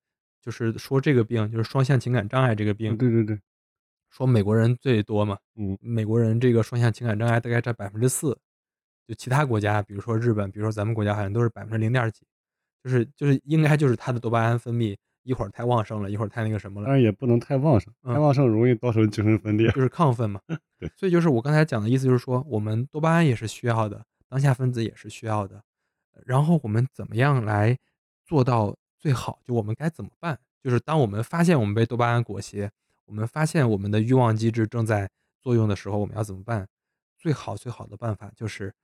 [0.47, 2.97] 就是说这个病，就是双向情感障碍这个嗯，病。
[2.97, 3.37] 对对对。
[4.11, 5.37] 说美国人最多嘛。
[5.57, 5.77] 嗯。
[5.81, 8.39] 美国人这个双向情感障碍大概占百分之四
[9.09, 12.25] 就其他国家，比如说日本，比如说咱们国家好像都是百分之零点几。
[12.85, 16.87] 就是就是应该就是他的多巴胺分泌一会儿太旺盛了，一会儿太那个什么了。
[16.87, 18.15] 当然也不能太旺盛，嗯。
[18.15, 19.69] 太旺盛容易造成精神分裂。
[19.73, 20.41] 就 是亢奋嘛。
[20.79, 20.89] 对。
[20.97, 25.61] 所以就是我刚才讲的意思就是说，我们多巴胺也是需要的，当下分子也是需要的。
[26.25, 27.77] 然后我们怎么样来
[28.25, 30.39] 做到最好，就我们该怎么办？
[30.63, 32.71] 就是当我们发现我们被多巴胺裹挟，
[33.05, 36.67] 我们发现我们的欲望机制正在作用的时候，我们要怎么办？
[37.19, 38.75] 最好最好的办法就是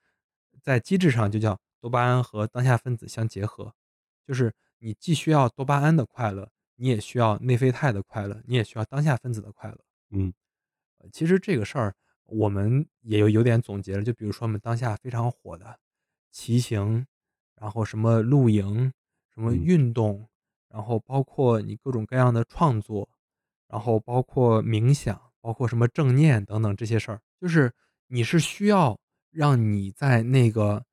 [0.61, 3.75] 在机制上就叫多巴胺和当下分子相结合。
[4.27, 9.79] 就是你既需要多巴胺的快乐，你也需要内啡肽的快乐，你也需要当下分子的快乐。
[10.11, 10.33] 嗯。
[11.11, 11.95] 其实这个事儿
[12.27, 15.79] 我们也有有点总结了，就比如说我们当下非常火的
[16.31, 17.05] 骑行，
[17.57, 18.93] 然后什么露营，
[19.35, 19.63] 什么嗯。
[19.63, 20.29] 运动，
[20.69, 23.09] 然后包括你各种各样的创作，
[23.69, 27.21] 然后包括冥想，包括什么正念等等这些事儿。
[27.41, 27.73] 就是
[28.09, 28.99] 你是需要
[29.31, 30.85] 让你在那个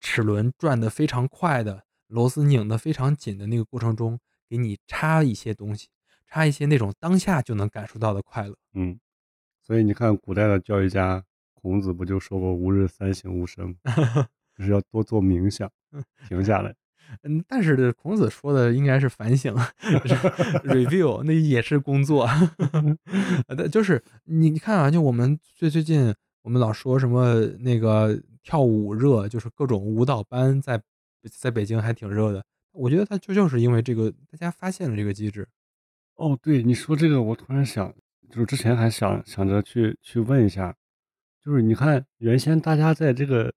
[0.00, 4.18] 齿轮转得非常快的，螺丝拧得非常紧的那个过程中，
[4.48, 5.88] 给你插一些东西，
[6.26, 8.56] 插一些那种当下就能感受到的快乐。
[8.74, 8.98] 嗯。
[9.62, 11.22] 所以你看古代的教育家，
[11.52, 13.74] 孔子不就说过吾日三省吾身吗？
[14.56, 15.70] 就是要多做冥想，
[16.26, 16.74] 停下来。
[17.22, 19.54] 嗯，但是孔子说的应该是反省，
[20.64, 22.28] review，那也是工作。
[23.46, 30.80] 呃，就是你你看啊，就我们最最近我们老说什么那个跳舞热，就是各种舞蹈班在
[31.30, 32.44] 在北京还挺热的。
[32.72, 35.48] 我觉得它就就是因为这个大家发现了这个机制。
[36.16, 37.92] 哦，对，你说这个我突然想，
[38.30, 40.74] 就是之前还想想着去去问一下，
[41.44, 43.52] 就是你看原先大家在这个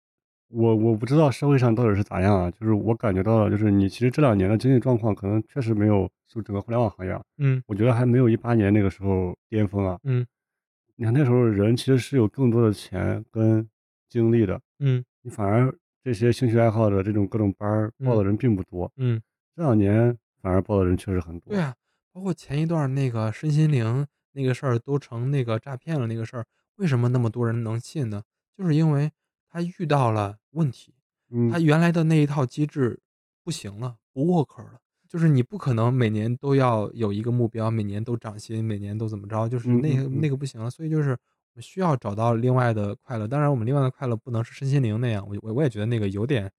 [0.50, 7.62] 我我不知道社会上到底是咋样啊，就是我感觉到了，就是你其实这两年的经济状况可能确实没有就整个互联网行业啊，嗯。
[7.68, 10.00] 我觉得还没有一八年那个时候巅峰啊。
[10.04, 10.26] 嗯。
[10.96, 13.68] 你看那时候人其实是有更多的钱跟
[14.10, 14.60] 精力的。
[14.80, 15.04] 嗯。
[15.22, 15.74] 你反而
[16.04, 18.92] 这些兴趣爱好的这种各种班儿报的人并不多。
[18.98, 19.22] 嗯。
[19.56, 21.54] 这两年反而报的人确实很多。
[21.54, 21.76] 对啊，
[22.12, 26.46] 包括前一段那个身心灵那个事儿都成那个诈骗了那个事儿，
[26.78, 28.24] 为什么那么多人能信呢？
[28.58, 29.12] 就是因为
[29.50, 30.94] 他遇到了问题，
[31.30, 31.50] 嗯。
[31.50, 33.02] 他原来的那一套机制
[33.44, 34.80] 不行了，不 work 了。
[35.08, 40.22] 就是你不可能每年都要有一个目标，每年都涨薪，每年都怎么着，就是那个嗯嗯嗯。
[40.22, 40.70] 那个不行了。
[40.70, 46.52] 所以就是我们需要找到另外的快乐，当然我们另外的快乐不能是身心灵那样，我我我也觉得那个有点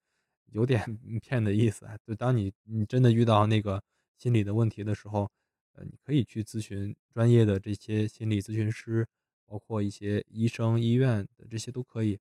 [0.47, 0.85] 有点
[1.23, 1.97] 骗的意思啊。
[2.05, 3.81] 就当你你真的遇到那个
[4.19, 5.31] 心理的问题的时候，
[5.75, 9.07] 呃，你可以去咨询专业的这些心理咨询师，
[9.47, 12.19] 包括一些医生、医院的这些都可以。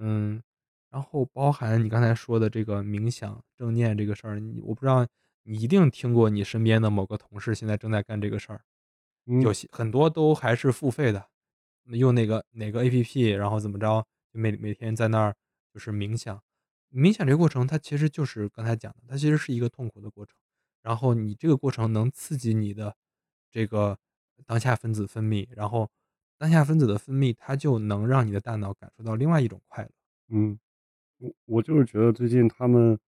[0.00, 0.42] 嗯，
[0.90, 5.06] 然后包含你刚才说的这个冥想、正念这个事儿，我不知道
[5.42, 8.62] 你一定听过你身边的某个同事现在正在干这个事儿。
[9.26, 9.40] 嗯。
[9.42, 11.28] 有些很多都还是付费的，
[11.84, 15.36] 用那个哪个 APP，然后怎么着，每每天在那儿
[15.74, 16.42] 就是冥想。
[16.92, 20.34] 冥想这个过程它其实就是刚才讲的，它其实是一个痛苦的过程。
[20.82, 22.96] 然后你这个过程能刺激你的
[23.50, 23.98] 这个
[24.46, 25.90] 当下分子分泌，然后
[26.40, 29.90] 当下分子的分泌，它就能让你的大脑感受到另外一种快乐。
[30.30, 30.58] 嗯，
[31.18, 32.98] 我我就是觉得最近他们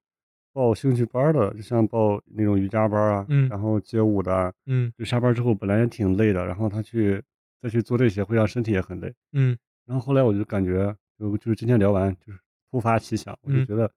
[0.52, 3.48] 报兴趣班的，就像报那种瑜伽班啊，嗯。
[3.48, 4.92] 然后街舞的啊，嗯。
[4.98, 7.22] 就下班之后本来也挺累的，然后他去
[7.62, 9.10] 再去做这些会让身体也很累。
[9.32, 9.56] 嗯。
[9.86, 12.38] 然后后来我就感觉就就是今天聊完就是
[12.70, 13.66] 突发奇想，我就嗯。
[13.66, 13.90] 觉得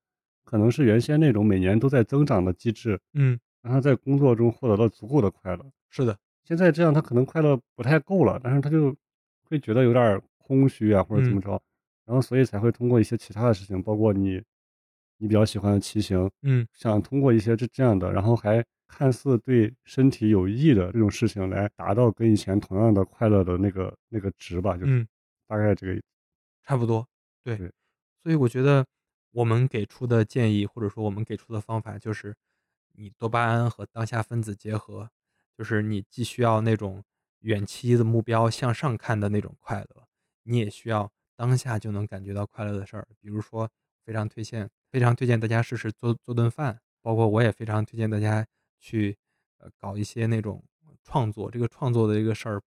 [0.45, 3.37] 可能是原先那种每年都在增长的机制，嗯。
[3.61, 5.65] 让他在工作中获得了足够的快乐。
[5.89, 6.17] 是的。
[6.45, 8.95] 现在这样他可能快乐不太够了，但是他就
[9.49, 11.35] 会觉得有点儿空虚啊，或者怎嗯。
[11.35, 11.51] 么着，
[12.05, 14.41] 然后所以才会通过一些其他的事情，包括你
[15.17, 16.67] 你比较喜欢的骑行，嗯。
[16.73, 25.07] 想通过一些这这样的，然后还看似对身体有益的这种事情来达到跟以前同样的快乐的那个那个值吧，就是嗯。
[25.47, 26.01] 大概这个。
[26.63, 27.07] 差不多，
[27.43, 27.59] 对。
[27.59, 27.71] 对。
[28.23, 28.85] 所以我觉得
[29.31, 32.35] 我们给出的建议，或者说我们给出的方法就是，
[32.93, 35.09] 你多巴胺和当下分子结合，
[35.57, 37.03] 就是你既需要那种
[37.45, 40.07] 远期的目标向上看的那种快乐，
[40.43, 43.07] 你也需要当下就能感觉到快乐的事儿。
[43.21, 43.69] 比如说
[44.03, 48.45] 非常推荐非常推荐大家试试做做顿饭，包括我也非常推荐大家
[48.79, 49.15] 去，
[49.59, 50.63] 呃，搞一些那种
[51.03, 51.51] 创作。
[51.51, 52.59] 这个创作的这个事儿，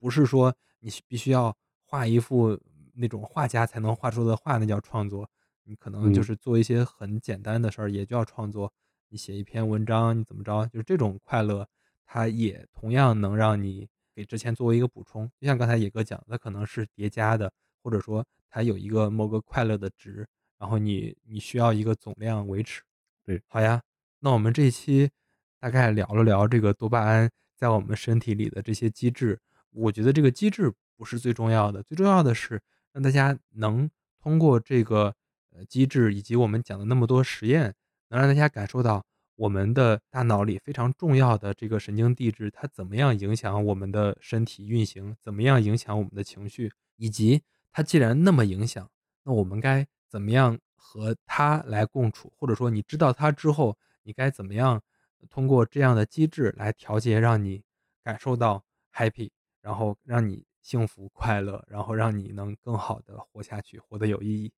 [0.00, 2.60] 不是说你必须要画一幅
[2.94, 5.30] 那种画家才能画出的画，那叫创作。
[5.62, 6.24] 你可能就嗯。
[6.24, 8.72] 是做一些很简单的事儿，也叫创作。
[9.08, 11.68] 你写一篇文章，你怎么着，就是这种快乐，
[12.04, 15.30] 它也同样能让你给之前作为一个补充。
[15.40, 17.52] 就像刚才野哥讲的，它可能是叠加的，
[17.82, 20.26] 或者说它有一个某个快乐的值，
[20.58, 22.82] 然后你你需要一个总量维持。
[23.24, 23.42] 对。
[23.48, 23.82] 好呀，
[24.20, 25.10] 那我们这一期
[25.58, 29.40] 大概聊了聊这个多巴胺在我们身体里的这些机制。
[29.70, 32.60] 我觉得这个机制不是最重要的，最重要的是
[32.92, 33.90] 让大家能
[34.22, 35.14] 通过这个，
[35.50, 37.74] 呃，机制，以及我们讲的那么多实验，
[38.08, 39.04] 能让大家感受到
[39.36, 48.88] 我们的大脑里非常重要的这个神经递质，它怎么样影响我们的身体运行，怎么样影响我们的情绪，以及它既然那么影响，
[49.24, 52.32] 那我们该怎么样和它来共处。
[52.36, 54.80] 或者说你知道它之后，你该怎么样
[55.28, 57.62] 通过这样的机制来调节，让你
[58.02, 59.30] 感受到 happy，
[59.60, 64.52] 然后让你幸福快乐，然后让你能更好的活下去，活得有意义。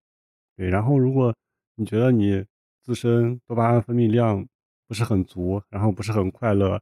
[0.54, 1.34] 对，然后如果
[1.76, 2.44] 你觉得你
[2.82, 4.46] 自身多巴胺分泌量
[4.86, 6.80] 不是很足，然后不是很快乐，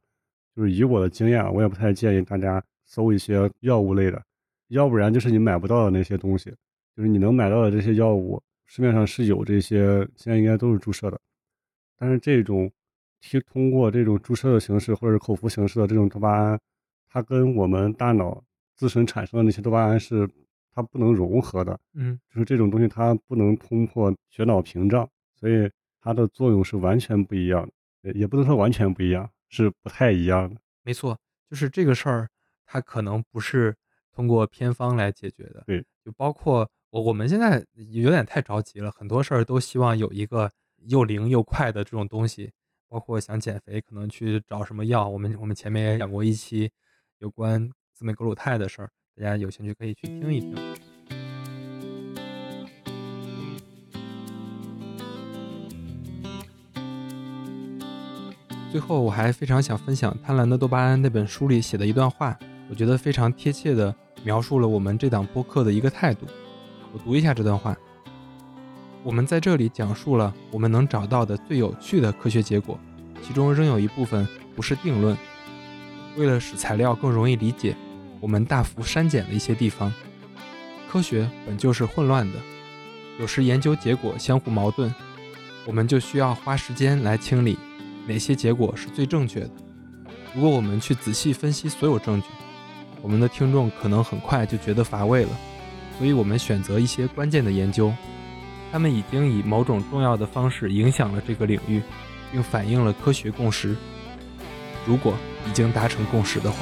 [0.55, 4.21] 就是以我的经验啊，我也不太建议大家搜一些药物类的。
[4.69, 6.49] 要不然就是你买不到的那些东西，
[6.95, 11.19] 就是你能买到的这些药物，市面上是有这些现在应该都是注射的。
[11.97, 12.71] 但是这种
[13.21, 16.59] 去通过这种注射的形式，或者是口服形式的这种多巴胺，
[17.07, 18.43] 它跟我们大脑
[18.75, 20.27] 自身产生的那些多巴胺是
[20.73, 21.79] 它不能融合的。
[21.93, 22.19] 嗯。
[22.33, 25.07] 就是这种东西它不能通过血脑屏障，
[25.39, 25.69] 所以
[26.01, 27.71] 它的作用是完全不一样的。
[28.05, 30.61] 也也不能说完全不一样，是不太一样的。
[30.83, 32.29] 没错，就是这个事儿，
[32.65, 33.75] 它可能不是
[34.13, 35.63] 通过偏方来解决的。
[35.67, 35.85] 对。
[36.03, 40.51] 就包括我我们现在有点太着急了，很多事儿都希望有一个
[40.87, 42.51] 又灵又快的这种东西。
[42.87, 46.71] 包括想减肥，可能去找什么药，我们我们前面也讲过一期
[47.17, 50.55] 有关自美格鲁肽的事儿，大家有兴趣可以去听一听。
[58.75, 62.37] 最后我还非常想分享《贪婪的多巴胺》那本书里写的一段话，
[62.69, 66.27] 我觉得非常贴切地描述了我们这档播客的一个态度。
[66.91, 67.73] 我读一下这段话：
[69.01, 72.77] 我们在这里讲述了我们能找到的最有趣的科学结果，
[73.25, 75.17] 其中仍有一部分不是定论。
[76.17, 77.77] 为了使材料更容易理解，
[78.19, 79.89] 我们大幅删减了一些地方。
[80.89, 82.39] 科学本就是混乱的，
[83.21, 84.93] 有时研究结果相互矛盾，
[85.65, 87.57] 我们就需要花时间来清理。
[88.07, 89.51] 哪些结果是最正确的？
[90.33, 92.27] 如果我们去仔细分析所有证据，
[93.01, 95.29] 我们的听众可能很快就觉得乏味了。
[95.97, 97.93] 所以我们选择一些关键的研究，
[98.71, 101.81] 他们已经以某种重要的方式影响了这个领域，
[102.31, 103.75] 并反映了科学共识。
[104.85, 105.13] 如果
[105.47, 106.57] 已经达成共识的话，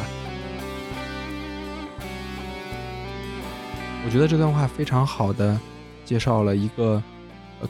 [4.05, 5.59] 我觉得这段话非常好的
[6.05, 7.01] 介绍了一个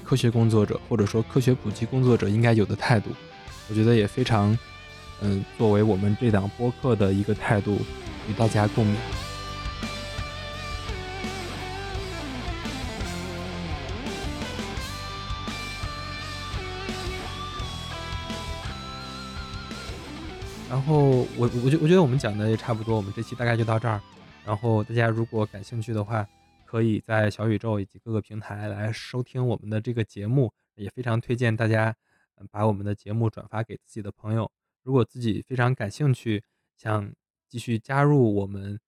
[0.03, 3.09] 科学工作者或者说科学普及工作者应该有的态度。
[3.70, 4.55] 我觉得也非常，
[5.22, 7.80] 嗯，作为我们这档播客的一个态度，
[8.30, 8.95] 与大家共勉。
[20.70, 24.01] 然后我我觉我觉得我们讲的也差不多，我们这期大概就到这儿。
[24.45, 26.28] 然后大家如果感兴趣的话，
[26.66, 31.95] 可以在小宇宙以及各个平台来收听我们的这个节目，也非常推荐大家。
[32.51, 34.51] 把我们的节目转发给自己的朋友，
[34.84, 36.43] 如果自己非常感兴趣，
[36.75, 37.13] 想
[37.47, 38.79] 继续加入我们，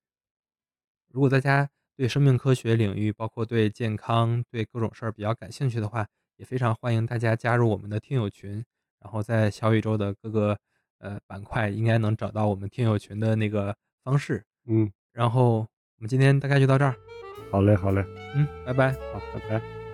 [1.09, 8.63] 如果大家对生命科学领域，包括对健康、对各种事儿比较感兴趣的话，也非常欢迎大家加入我们的听友群。
[8.99, 10.57] 然后在小宇宙的各个
[10.97, 14.43] 呃板块，应该能找到我们听友群的那个方式。
[14.65, 16.95] 嗯，然后我们今天大概就到这儿。
[17.51, 19.84] 好嘞，好嘞，嗯，拜拜，好，拜拜。